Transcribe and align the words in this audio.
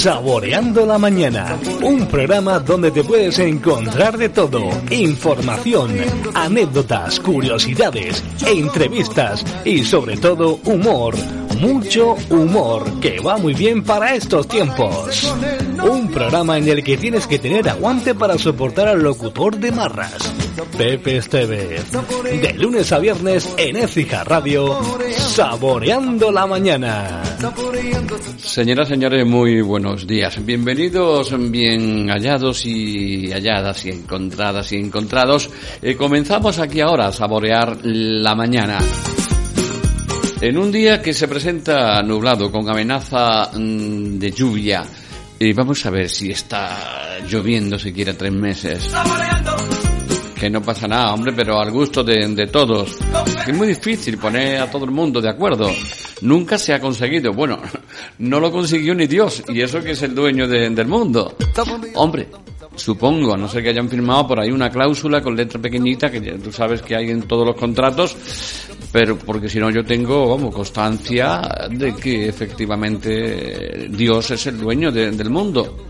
Saboreando 0.00 0.86
la 0.86 0.96
Mañana, 0.96 1.58
un 1.82 2.06
programa 2.06 2.58
donde 2.58 2.90
te 2.90 3.04
puedes 3.04 3.38
encontrar 3.38 4.16
de 4.16 4.30
todo, 4.30 4.70
información, 4.90 5.94
anécdotas, 6.32 7.20
curiosidades, 7.20 8.24
entrevistas 8.46 9.44
y 9.62 9.84
sobre 9.84 10.16
todo 10.16 10.58
humor, 10.64 11.14
mucho 11.60 12.16
humor 12.30 12.98
que 13.00 13.20
va 13.20 13.36
muy 13.36 13.52
bien 13.52 13.84
para 13.84 14.14
estos 14.14 14.48
tiempos. 14.48 15.34
Un 15.84 16.10
programa 16.10 16.56
en 16.56 16.66
el 16.66 16.82
que 16.82 16.96
tienes 16.96 17.26
que 17.26 17.38
tener 17.38 17.68
aguante 17.68 18.14
para 18.14 18.38
soportar 18.38 18.88
al 18.88 19.02
locutor 19.02 19.58
de 19.58 19.70
marras, 19.70 20.32
Pepe 20.76 21.16
Esteves. 21.18 21.92
De 21.92 22.54
lunes 22.54 22.92
a 22.92 22.98
viernes 22.98 23.54
en 23.56 23.76
Écija 23.76 24.24
Radio, 24.24 24.80
Saboreando 25.10 26.30
la 26.30 26.46
Mañana. 26.46 27.22
Señoras, 28.38 28.88
señores, 28.88 29.26
muy 29.26 29.60
buenos 29.60 30.06
días. 30.06 30.44
Bienvenidos, 30.44 31.34
bien 31.50 32.08
hallados 32.08 32.64
y 32.66 33.30
halladas 33.32 33.84
y 33.86 33.90
encontradas 33.90 34.72
y 34.72 34.76
encontrados. 34.76 35.50
Eh, 35.82 35.96
comenzamos 35.96 36.58
aquí 36.58 36.80
ahora 36.80 37.08
a 37.08 37.12
saborear 37.12 37.78
la 37.82 38.34
mañana. 38.34 38.78
En 40.40 40.56
un 40.56 40.72
día 40.72 41.02
que 41.02 41.12
se 41.12 41.28
presenta 41.28 42.02
nublado 42.02 42.50
con 42.50 42.68
amenaza 42.68 43.50
mm, 43.52 44.18
de 44.18 44.30
lluvia. 44.30 44.84
Y 45.38 45.54
vamos 45.54 45.84
a 45.86 45.90
ver 45.90 46.08
si 46.08 46.30
está 46.30 47.18
lloviendo 47.26 47.78
siquiera 47.78 48.12
tres 48.12 48.32
meses. 48.32 48.92
Que 50.40 50.48
no 50.48 50.62
pasa 50.62 50.88
nada, 50.88 51.12
hombre, 51.12 51.34
pero 51.34 51.60
al 51.60 51.70
gusto 51.70 52.02
de, 52.02 52.46
todos. 52.50 52.96
Es 53.46 53.54
muy 53.54 53.68
difícil 53.68 54.16
poner 54.16 54.62
a 54.62 54.70
todo 54.70 54.86
el 54.86 54.90
mundo 54.90 55.20
de 55.20 55.28
acuerdo. 55.28 55.70
Nunca 56.22 56.56
se 56.56 56.72
ha 56.72 56.80
conseguido. 56.80 57.32
Bueno, 57.34 57.60
no 58.18 58.40
lo 58.40 58.50
consiguió 58.50 58.94
ni 58.94 59.06
Dios. 59.06 59.42
Y 59.48 59.60
eso 59.60 59.82
que 59.82 59.90
es 59.90 60.02
el 60.02 60.14
dueño 60.14 60.48
de- 60.48 60.70
del 60.70 60.86
mundo. 60.86 61.36
Hombre, 61.94 62.28
supongo, 62.80 63.34
a 63.34 63.36
no 63.36 63.48
ser 63.48 63.62
que 63.62 63.70
hayan 63.70 63.88
firmado 63.88 64.26
por 64.26 64.40
ahí 64.40 64.50
una 64.50 64.70
cláusula 64.70 65.20
con 65.20 65.36
letra 65.36 65.60
pequeñita, 65.60 66.10
que 66.10 66.20
tú 66.20 66.50
sabes 66.50 66.82
que 66.82 66.96
hay 66.96 67.10
en 67.10 67.22
todos 67.22 67.46
los 67.46 67.56
contratos, 67.56 68.16
pero 68.90 69.16
porque 69.18 69.48
si 69.48 69.58
no 69.58 69.70
yo 69.70 69.84
tengo, 69.84 70.38
constancia 70.50 71.42
de 71.70 71.94
que 71.94 72.28
efectivamente 72.28 73.88
Dios 73.90 74.30
es 74.30 74.46
el 74.46 74.58
dueño 74.58 74.90
de- 74.90 75.10
del 75.12 75.30
mundo. 75.30 75.86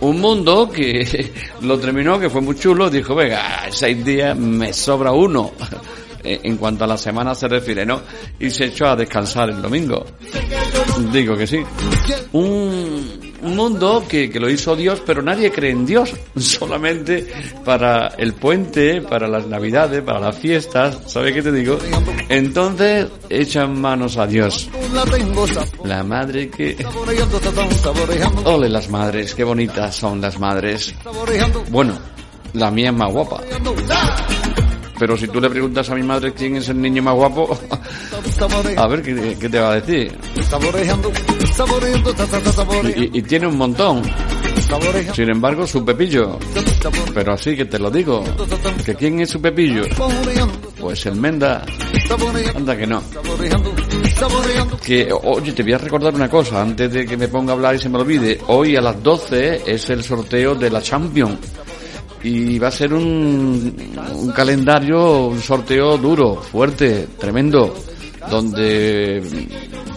Un 0.00 0.20
mundo 0.20 0.70
que 0.70 1.32
lo 1.62 1.78
terminó, 1.78 2.20
que 2.20 2.28
fue 2.30 2.40
muy 2.40 2.56
chulo, 2.56 2.90
dijo, 2.90 3.14
venga, 3.14 3.62
seis 3.70 4.04
días 4.04 4.36
me 4.36 4.72
sobra 4.72 5.12
uno, 5.12 5.52
eh, 6.22 6.40
en 6.42 6.56
cuanto 6.56 6.84
a 6.84 6.86
la 6.86 6.98
semana 6.98 7.34
se 7.34 7.48
refiere, 7.48 7.86
¿no? 7.86 8.02
Y 8.38 8.50
se 8.50 8.66
echó 8.66 8.86
a 8.86 8.96
descansar 8.96 9.48
el 9.50 9.62
domingo. 9.62 10.04
Digo 11.12 11.36
que 11.36 11.46
sí. 11.46 11.58
Un, 12.32 13.27
un 13.42 13.56
mundo 13.56 14.04
que, 14.08 14.30
que 14.30 14.40
lo 14.40 14.50
hizo 14.50 14.74
Dios, 14.76 15.02
pero 15.04 15.22
nadie 15.22 15.50
cree 15.50 15.70
en 15.70 15.86
Dios, 15.86 16.14
solamente 16.36 17.26
para 17.64 18.08
el 18.18 18.34
puente, 18.34 19.00
para 19.02 19.28
las 19.28 19.46
navidades, 19.46 20.02
para 20.02 20.20
las 20.20 20.38
fiestas, 20.38 20.98
¿sabes 21.06 21.32
qué 21.34 21.42
te 21.42 21.52
digo? 21.52 21.78
Entonces 22.28 23.06
echan 23.28 23.80
manos 23.80 24.16
a 24.16 24.26
Dios. 24.26 24.68
La 25.84 26.02
madre 26.02 26.50
que... 26.50 26.76
Ole 28.44 28.68
las 28.68 28.88
madres, 28.88 29.34
qué 29.34 29.44
bonitas 29.44 29.94
son 29.94 30.20
las 30.20 30.38
madres. 30.38 30.94
Bueno, 31.70 31.98
la 32.54 32.70
mía 32.70 32.90
es 32.90 32.96
más 32.96 33.12
guapa. 33.12 33.40
Pero 34.98 35.16
si 35.16 35.28
tú 35.28 35.40
le 35.40 35.48
preguntas 35.48 35.88
a 35.90 35.94
mi 35.94 36.02
madre 36.02 36.32
quién 36.32 36.56
es 36.56 36.68
el 36.68 36.80
niño 36.80 37.02
más 37.02 37.14
guapo, 37.14 37.56
a 38.78 38.86
ver 38.88 39.02
qué, 39.02 39.36
qué 39.40 39.48
te 39.48 39.58
va 39.58 39.72
a 39.72 39.80
decir. 39.80 40.16
Y, 42.96 43.04
y- 43.04 43.10
y 43.18 43.22
tiene 43.22 43.46
un 43.46 43.56
montón. 43.56 44.02
Sin 45.14 45.30
embargo, 45.30 45.66
su 45.66 45.84
pepillo. 45.84 46.38
Pero 47.14 47.32
así 47.34 47.56
que 47.56 47.64
te 47.64 47.78
lo 47.78 47.90
digo. 47.90 48.22
¿Que 48.84 48.94
quién 48.94 49.20
es 49.20 49.30
su 49.30 49.40
pepillo? 49.40 49.82
Pues 50.80 51.06
el 51.06 51.14
Menda. 51.16 51.64
Anda 52.54 52.76
que 52.76 52.86
no. 52.86 53.02
Que, 54.84 55.08
oye, 55.12 55.52
te 55.52 55.62
voy 55.62 55.72
a 55.72 55.78
recordar 55.78 56.14
una 56.14 56.28
cosa 56.28 56.60
antes 56.62 56.92
de 56.92 57.06
que 57.06 57.16
me 57.16 57.28
ponga 57.28 57.52
a 57.52 57.56
hablar 57.56 57.74
y 57.76 57.78
se 57.78 57.88
me 57.88 57.98
olvide. 57.98 58.40
Hoy 58.48 58.76
a 58.76 58.80
las 58.80 59.02
12 59.02 59.62
es 59.66 59.88
el 59.90 60.02
sorteo 60.02 60.54
de 60.54 60.70
la 60.70 60.82
Champions. 60.82 61.38
Y 62.22 62.58
va 62.58 62.68
a 62.68 62.72
ser 62.72 62.92
un, 62.92 63.76
un 64.14 64.32
calendario, 64.32 65.26
un 65.28 65.40
sorteo 65.40 65.96
duro, 65.98 66.34
fuerte, 66.42 67.06
tremendo, 67.16 67.72
donde 68.30 69.22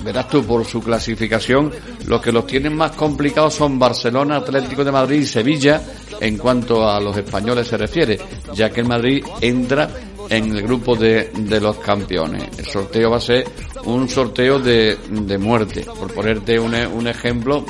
verás 0.04 0.28
tú 0.28 0.44
por 0.44 0.66
su 0.66 0.82
clasificación, 0.82 1.72
los 2.08 2.22
que 2.22 2.32
los 2.32 2.48
tienen 2.48 2.76
más 2.76 2.92
complicados 2.92 3.54
son 3.54 3.78
Barcelona, 3.78 4.38
Atlético 4.38 4.84
de 4.84 4.92
Madrid 4.92 5.22
y 5.22 5.26
Sevilla 5.26 5.82
en 6.20 6.38
cuanto 6.38 6.88
a 6.88 7.00
los 7.00 7.16
españoles 7.18 7.68
se 7.68 7.78
refiere, 7.78 8.20
ya 8.54 8.70
que 8.70 8.82
el 8.82 8.88
Madrid 8.88 9.24
entra 9.42 9.90
en 10.30 10.56
el 10.56 10.62
grupo 10.64 10.96
de, 10.96 11.32
de 11.36 11.60
los 11.60 11.78
campeones. 11.78 12.58
El 12.58 12.66
sorteo 12.66 13.12
va 13.12 13.18
a 13.18 13.22
ser 13.22 13.46
un 13.86 14.08
sorteo 14.08 14.60
de, 14.60 14.98
de 15.10 15.38
muerte. 15.38 15.82
Por 15.82 16.14
ponerte 16.14 16.60
un, 16.60 16.74
un 16.74 17.08
ejemplo, 17.08 17.66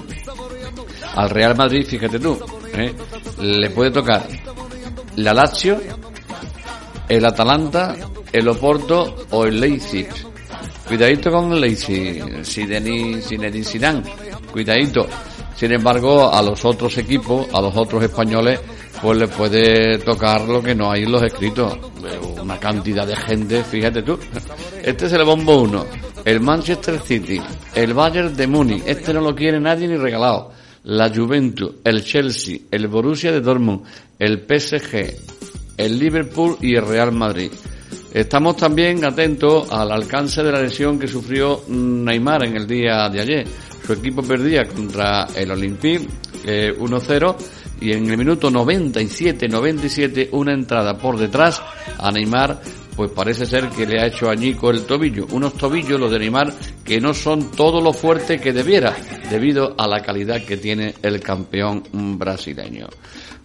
al 1.16 1.30
Real 1.30 1.56
Madrid, 1.56 1.86
fíjate 1.88 2.20
tú, 2.20 2.38
¿eh? 2.74 2.94
le 3.40 3.70
puede 3.72 3.92
tocar 3.92 4.28
la 5.16 5.34
Lazio, 5.34 5.80
el 7.10 7.26
Atalanta, 7.26 7.96
el 8.32 8.48
Oporto 8.48 9.26
o 9.32 9.46
el 9.46 9.60
Leipzig. 9.60 10.08
Cuidadito 10.92 11.32
con 11.32 11.58
Leipzig, 11.58 12.22
Zinedine, 12.44 13.22
Zinedine 13.22 13.64
Zidane, 13.64 14.04
cuidadito. 14.52 15.08
Sin 15.56 15.72
embargo, 15.72 16.30
a 16.30 16.42
los 16.42 16.66
otros 16.66 16.98
equipos, 16.98 17.48
a 17.54 17.62
los 17.62 17.74
otros 17.78 18.04
españoles, 18.04 18.60
pues 19.02 19.18
les 19.18 19.30
puede 19.30 20.00
tocar 20.00 20.42
lo 20.42 20.62
que 20.62 20.76
no 20.76 20.92
hay 20.92 21.04
en 21.04 21.14
los 21.14 21.24
escritos. 21.24 21.78
Una 22.42 22.60
cantidad 22.60 23.08
de 23.08 23.16
gente, 23.16 23.64
fíjate 23.64 24.04
tú. 24.04 24.20
Este 24.84 25.06
es 25.06 25.14
el 25.14 25.24
bombo 25.24 25.62
1, 25.62 25.86
el 26.26 26.42
Manchester 26.42 27.00
City, 27.00 27.42
el 27.74 27.94
Bayern 27.94 28.36
de 28.36 28.48
Múnich, 28.48 28.84
este 28.86 29.14
no 29.14 29.22
lo 29.22 29.34
quiere 29.34 29.62
nadie 29.62 29.88
ni 29.88 29.96
regalado. 29.96 30.52
La 30.84 31.08
Juventus, 31.08 31.72
el 31.86 32.04
Chelsea, 32.04 32.58
el 32.70 32.90
Borussia 32.90 33.32
de 33.32 33.40
Dortmund, 33.40 33.86
el 34.20 34.40
PSG, 34.40 35.06
el 35.78 35.98
Liverpool 35.98 36.58
y 36.60 36.76
el 36.76 36.86
Real 36.86 37.14
Madrid. 37.14 37.50
Estamos 38.14 38.58
también 38.58 39.06
atentos 39.06 39.72
al 39.72 39.90
alcance 39.90 40.44
de 40.44 40.52
la 40.52 40.62
lesión 40.62 41.00
que 41.00 41.08
sufrió 41.08 41.64
Neymar 41.70 42.44
en 42.46 42.58
el 42.58 42.68
día 42.68 43.08
de 43.08 43.22
ayer. 43.22 43.48
Su 43.86 43.94
equipo 43.94 44.22
perdía 44.22 44.68
contra 44.68 45.28
el 45.34 45.50
Olympique 45.50 46.08
eh, 46.46 46.74
1-0 46.78 47.36
y 47.80 47.94
en 47.94 48.12
el 48.12 48.18
minuto 48.18 48.52
97-97 48.52 50.28
una 50.34 50.54
entrada 50.54 50.98
por 50.98 51.18
detrás 51.18 51.62
a 51.98 52.12
Neymar 52.12 52.62
pues 52.96 53.12
parece 53.12 53.46
ser 53.46 53.70
que 53.70 53.86
le 53.86 54.02
ha 54.02 54.08
hecho 54.08 54.30
añico 54.30 54.70
el 54.70 54.86
tobillo. 54.86 55.26
Unos 55.32 55.54
tobillos, 55.54 56.00
los 56.00 56.12
de 56.12 56.20
Neymar, 56.20 56.54
que 56.84 57.00
no 57.00 57.14
son 57.14 57.52
todo 57.52 57.82
lo 57.82 57.94
fuerte 57.94 58.40
que 58.40 58.52
debiera, 58.52 58.96
debido 59.30 59.74
a 59.78 59.88
la 59.88 60.02
calidad 60.02 60.44
que 60.44 60.58
tiene 60.58 60.94
el 61.02 61.22
campeón 61.22 61.84
brasileño. 62.20 62.88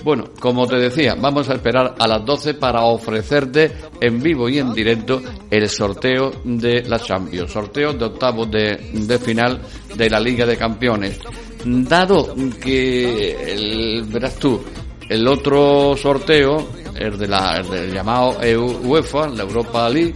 Bueno, 0.06 0.26
como 0.38 0.68
te 0.68 0.76
decía, 0.76 1.16
vamos 1.18 1.50
a 1.50 1.54
esperar 1.54 1.96
a 1.98 2.06
las 2.06 2.24
12 2.24 2.54
para 2.54 2.84
ofrecerte 2.84 3.72
en 4.00 4.22
vivo 4.22 4.48
y 4.48 4.60
en 4.60 4.72
directo 4.72 5.20
el 5.50 5.68
sorteo 5.68 6.30
de 6.44 6.84
la 6.84 7.00
Champions, 7.00 7.50
sorteo 7.50 7.92
de 7.92 8.04
octavos 8.04 8.48
de, 8.48 9.18
final 9.18 9.60
de 9.96 10.08
la 10.08 10.20
Liga 10.20 10.46
de 10.46 10.56
Campeones. 10.56 11.18
Dado 11.64 12.36
que, 12.62 14.04
verás 14.08 14.36
tú, 14.36 14.62
el 15.08 15.26
otro 15.26 15.96
sorteo, 15.96 16.68
el, 16.94 17.18
de 17.18 17.26
la, 17.26 17.56
el 17.56 17.68
del 17.68 17.92
llamado 17.92 18.36
UEFA, 18.84 19.26
la 19.30 19.42
Europa 19.42 19.88
League, 19.88 20.14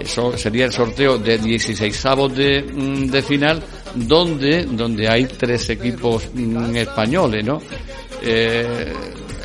eso 0.00 0.36
sería 0.36 0.64
el 0.64 0.72
sorteo 0.72 1.18
de 1.18 1.38
16 1.38 2.06
avos 2.06 2.34
de, 2.34 2.64
mm, 2.64 3.06
de 3.06 3.22
final, 3.22 3.62
donde, 3.94 4.64
donde 4.64 5.08
hay 5.08 5.26
tres 5.26 5.70
equipos 5.70 6.28
mm, 6.34 6.74
españoles, 6.74 7.44
¿no? 7.44 7.60
Eh, 8.22 8.92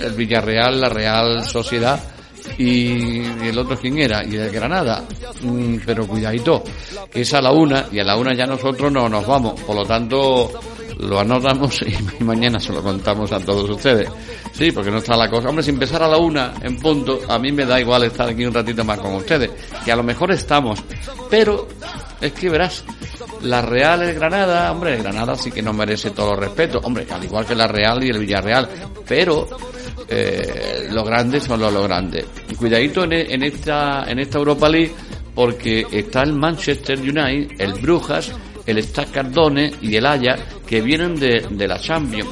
el 0.01 0.13
Villarreal, 0.13 0.81
la 0.81 0.89
Real 0.89 1.45
Sociedad 1.45 1.99
y 2.57 3.21
el 3.23 3.57
otro 3.57 3.77
quién 3.77 3.97
era, 3.97 4.23
y 4.23 4.35
el 4.35 4.49
Granada. 4.49 5.03
Mm, 5.41 5.77
pero 5.85 6.07
cuidadito, 6.07 6.63
que 7.11 7.21
es 7.21 7.33
a 7.33 7.41
la 7.41 7.51
una, 7.51 7.87
y 7.91 7.99
a 7.99 8.03
la 8.03 8.15
una 8.15 8.33
ya 8.33 8.45
nosotros 8.45 8.91
no 8.91 9.09
nos 9.09 9.25
vamos, 9.25 9.59
por 9.61 9.75
lo 9.75 9.85
tanto 9.85 10.51
lo 10.99 11.19
anotamos 11.19 11.81
y 12.19 12.23
mañana 12.23 12.59
se 12.59 12.71
lo 12.71 12.81
contamos 12.81 13.31
a 13.31 13.39
todos 13.39 13.69
ustedes. 13.69 14.09
Sí, 14.53 14.71
porque 14.71 14.91
no 14.91 14.97
está 14.97 15.17
la 15.17 15.29
cosa. 15.29 15.49
Hombre, 15.49 15.63
si 15.63 15.71
empezar 15.71 16.01
a 16.03 16.07
la 16.07 16.17
una 16.17 16.53
en 16.61 16.77
punto, 16.77 17.19
a 17.27 17.37
mí 17.37 17.51
me 17.51 17.65
da 17.65 17.79
igual 17.79 18.03
estar 18.03 18.29
aquí 18.29 18.45
un 18.45 18.53
ratito 18.53 18.83
más 18.85 18.99
con 18.99 19.15
ustedes, 19.15 19.51
que 19.83 19.91
a 19.91 19.95
lo 19.95 20.03
mejor 20.03 20.31
estamos, 20.31 20.81
pero 21.29 21.67
es 22.25 22.33
que 22.33 22.49
verás, 22.49 22.83
la 23.41 23.61
Real, 23.61 24.03
el 24.03 24.15
Granada, 24.15 24.71
hombre, 24.71 24.95
el 24.95 25.03
Granada 25.03 25.35
sí 25.35 25.51
que 25.51 25.61
no 25.61 25.73
merece 25.73 26.11
todo 26.11 26.33
el 26.33 26.39
respeto, 26.39 26.79
hombre, 26.83 27.05
al 27.09 27.23
igual 27.23 27.45
que 27.45 27.55
la 27.55 27.67
Real 27.67 28.03
y 28.03 28.09
el 28.09 28.19
Villarreal, 28.19 28.67
pero 29.07 29.47
eh, 30.07 30.87
los 30.91 31.05
grandes 31.05 31.43
son 31.43 31.59
los, 31.59 31.87
grandes. 31.87 32.25
Y 32.49 32.55
cuidadito 32.55 33.03
en, 33.03 33.13
en 33.13 33.43
esta 33.43 34.05
en 34.07 34.19
esta 34.19 34.37
Europa 34.37 34.69
League 34.69 34.93
porque 35.33 35.85
está 35.91 36.23
el 36.23 36.33
Manchester 36.33 36.99
United, 36.99 37.59
el 37.59 37.73
Brujas, 37.73 38.31
el 38.65 38.77
Stade 38.79 39.11
Cardone 39.11 39.71
y 39.81 39.95
el 39.95 40.05
Haya 40.05 40.37
que 40.65 40.81
vienen 40.81 41.15
de, 41.15 41.45
de 41.49 41.67
la 41.67 41.79
Champions. 41.79 42.29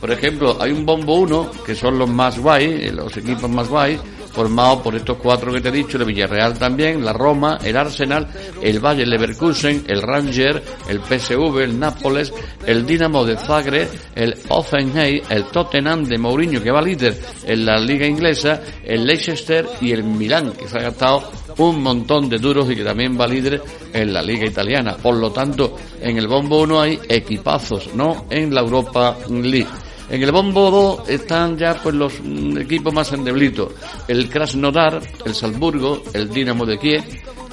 Por 0.00 0.10
ejemplo, 0.10 0.56
hay 0.60 0.72
un 0.72 0.84
bombo 0.84 1.16
1, 1.16 1.50
que 1.64 1.74
son 1.74 1.98
los 1.98 2.08
más 2.08 2.38
guay, 2.38 2.90
los 2.90 3.16
equipos 3.16 3.48
más 3.50 3.68
guay, 3.68 3.98
formado 4.36 4.82
por 4.82 4.94
estos 4.94 5.16
cuatro 5.16 5.50
que 5.50 5.62
te 5.62 5.70
he 5.70 5.72
dicho, 5.72 5.96
el 5.96 6.04
Villarreal 6.04 6.58
también, 6.58 7.02
la 7.02 7.14
Roma, 7.14 7.58
el 7.64 7.74
Arsenal, 7.74 8.28
el 8.60 8.80
Bayer 8.80 9.08
Leverkusen, 9.08 9.84
el 9.88 10.02
Ranger, 10.02 10.62
el 10.90 11.00
PSV, 11.00 11.60
el 11.62 11.80
Nápoles, 11.80 12.34
el 12.66 12.84
Dinamo 12.84 13.24
de 13.24 13.38
Zagreb, 13.38 13.88
el 14.14 14.36
Offenheim, 14.50 15.22
el 15.30 15.44
Tottenham 15.46 16.04
de 16.04 16.18
Mourinho 16.18 16.62
que 16.62 16.70
va 16.70 16.82
líder 16.82 17.18
en 17.46 17.64
la 17.64 17.78
liga 17.78 18.06
inglesa, 18.06 18.60
el 18.84 19.06
Leicester 19.06 19.66
y 19.80 19.92
el 19.92 20.04
Milán 20.04 20.52
que 20.52 20.68
se 20.68 20.80
ha 20.80 20.82
gastado 20.82 21.30
un 21.56 21.82
montón 21.82 22.28
de 22.28 22.36
duros 22.36 22.70
y 22.70 22.76
que 22.76 22.84
también 22.84 23.18
va 23.18 23.26
líder 23.26 23.62
en 23.90 24.12
la 24.12 24.20
liga 24.20 24.44
italiana. 24.44 24.98
Por 24.98 25.16
lo 25.16 25.32
tanto, 25.32 25.76
en 25.98 26.18
el 26.18 26.28
bombo 26.28 26.60
1 26.60 26.78
hay 26.78 27.00
equipazos, 27.08 27.94
no 27.94 28.26
en 28.28 28.54
la 28.54 28.60
Europa 28.60 29.16
League. 29.30 29.66
En 30.08 30.22
el 30.22 30.30
bombo 30.30 30.70
2 30.70 31.08
están 31.08 31.56
ya 31.56 31.74
pues 31.82 31.94
los 31.94 32.20
mm, 32.22 32.58
equipos 32.58 32.92
más 32.92 33.12
endeblitos. 33.12 33.72
El 34.06 34.28
Krasnodar, 34.28 35.00
el 35.24 35.34
Salzburgo, 35.34 36.02
el 36.12 36.30
Dinamo 36.30 36.64
de 36.64 36.78
Kiev 36.78 37.04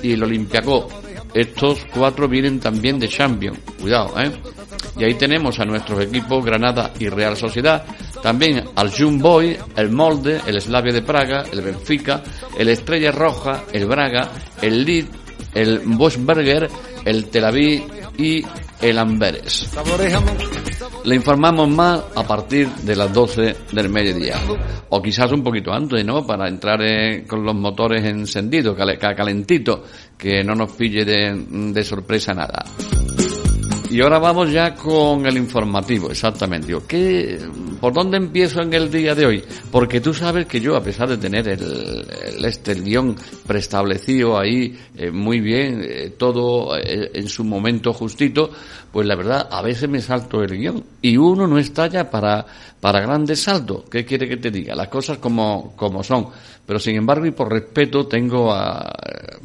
y 0.02 0.14
el 0.14 0.24
Olympiacos. 0.24 0.86
Estos 1.34 1.86
cuatro 1.92 2.28
vienen 2.28 2.60
también 2.60 3.00
de 3.00 3.10
Champions. 3.10 3.58
Cuidado, 3.82 4.20
¿eh? 4.22 4.32
Y 4.98 5.04
ahí 5.04 5.16
tenemos 5.16 5.60
a 5.60 5.66
nuestros 5.66 6.04
equipos 6.04 6.46
Granada 6.46 6.92
y 7.00 7.10
Real 7.10 7.36
Sociedad. 7.36 7.84
También 8.22 8.64
al 8.76 8.92
Boy, 9.18 9.58
el 9.76 9.90
Molde, 9.90 10.42
el 10.46 10.62
Slavia 10.62 10.94
de 10.94 11.02
Praga, 11.02 11.44
el 11.52 11.62
Benfica, 11.62 12.22
el 12.58 12.70
Estrella 12.70 13.12
Roja, 13.12 13.64
el 13.72 13.88
Braga, 13.88 14.30
el 14.62 14.86
Lid, 14.86 15.06
el 15.54 15.80
Bosberger, 15.80 16.70
el 17.06 17.26
Tel 17.26 17.46
Aviv 17.46 17.84
y 18.18 18.46
el 18.82 19.00
Amberes. 19.00 19.72
Le 21.06 21.16
informamos 21.16 21.70
más 21.70 22.02
a 22.16 22.24
partir 22.24 22.68
de 22.68 22.96
las 22.96 23.14
12 23.14 23.56
del 23.72 23.90
mediodía. 23.90 24.40
O 24.90 25.02
quizás 25.02 25.32
un 25.32 25.44
poquito 25.44 25.72
antes, 25.74 26.06
¿no? 26.06 26.26
Para 26.26 26.48
entrar 26.48 26.80
con 27.28 27.44
los 27.44 27.56
motores 27.56 28.04
encendidos, 28.06 28.78
calentito, 29.00 29.84
que 30.18 30.44
no 30.44 30.56
nos 30.56 30.72
pille 30.74 31.04
de, 31.04 31.46
de 31.74 31.84
sorpresa 31.84 32.34
nada. 32.34 32.64
Y 33.94 34.02
ahora 34.02 34.18
vamos 34.18 34.52
ya 34.52 34.74
con 34.74 35.24
el 35.28 35.38
informativo, 35.38 36.10
exactamente. 36.10 36.74
¿Qué, 36.88 37.38
¿Por 37.80 37.94
dónde 37.94 38.18
empiezo 38.18 38.64
en 38.64 38.74
el 38.74 38.90
día 38.90 39.14
de 39.14 39.24
hoy? 39.24 39.44
Porque 39.70 40.02
tú 40.02 40.16
sabes 40.16 40.48
que 40.48 40.60
yo, 40.60 40.76
a 40.76 40.82
pesar 40.82 41.10
de 41.10 41.18
tener 41.18 41.48
el, 41.48 42.44
este 42.44 42.74
guion 42.74 43.16
preestablecido 43.46 44.40
ahí 44.40 44.76
eh, 44.98 45.12
muy 45.12 45.42
bien, 45.42 45.84
eh, 45.84 46.16
todo 46.18 46.76
eh, 46.76 47.12
en 47.14 47.28
su 47.28 47.44
momento 47.44 47.94
justito, 47.94 48.50
pues 48.94 49.08
la 49.08 49.16
verdad, 49.16 49.50
a 49.50 49.64
veces 49.64 49.90
me 49.90 50.00
salto 50.00 50.44
el 50.44 50.56
guion. 50.56 50.84
Y 51.02 51.18
uno 51.18 51.48
no 51.48 51.58
está 51.58 51.88
ya 51.88 52.12
para, 52.12 52.46
para 52.80 53.02
grandes 53.02 53.42
saltos. 53.42 53.86
¿Qué 53.90 54.06
quiere 54.06 54.30
que 54.30 54.38
te 54.38 54.52
diga? 54.52 54.76
Las 54.76 54.88
cosas 54.88 55.18
como, 55.18 55.74
como 55.76 56.04
son. 56.04 56.28
Pero 56.64 56.78
sin 56.78 56.96
embargo, 56.96 57.26
y 57.26 57.32
por 57.32 57.52
respeto, 57.52 58.06
tengo 58.06 58.54
a, 58.54 58.94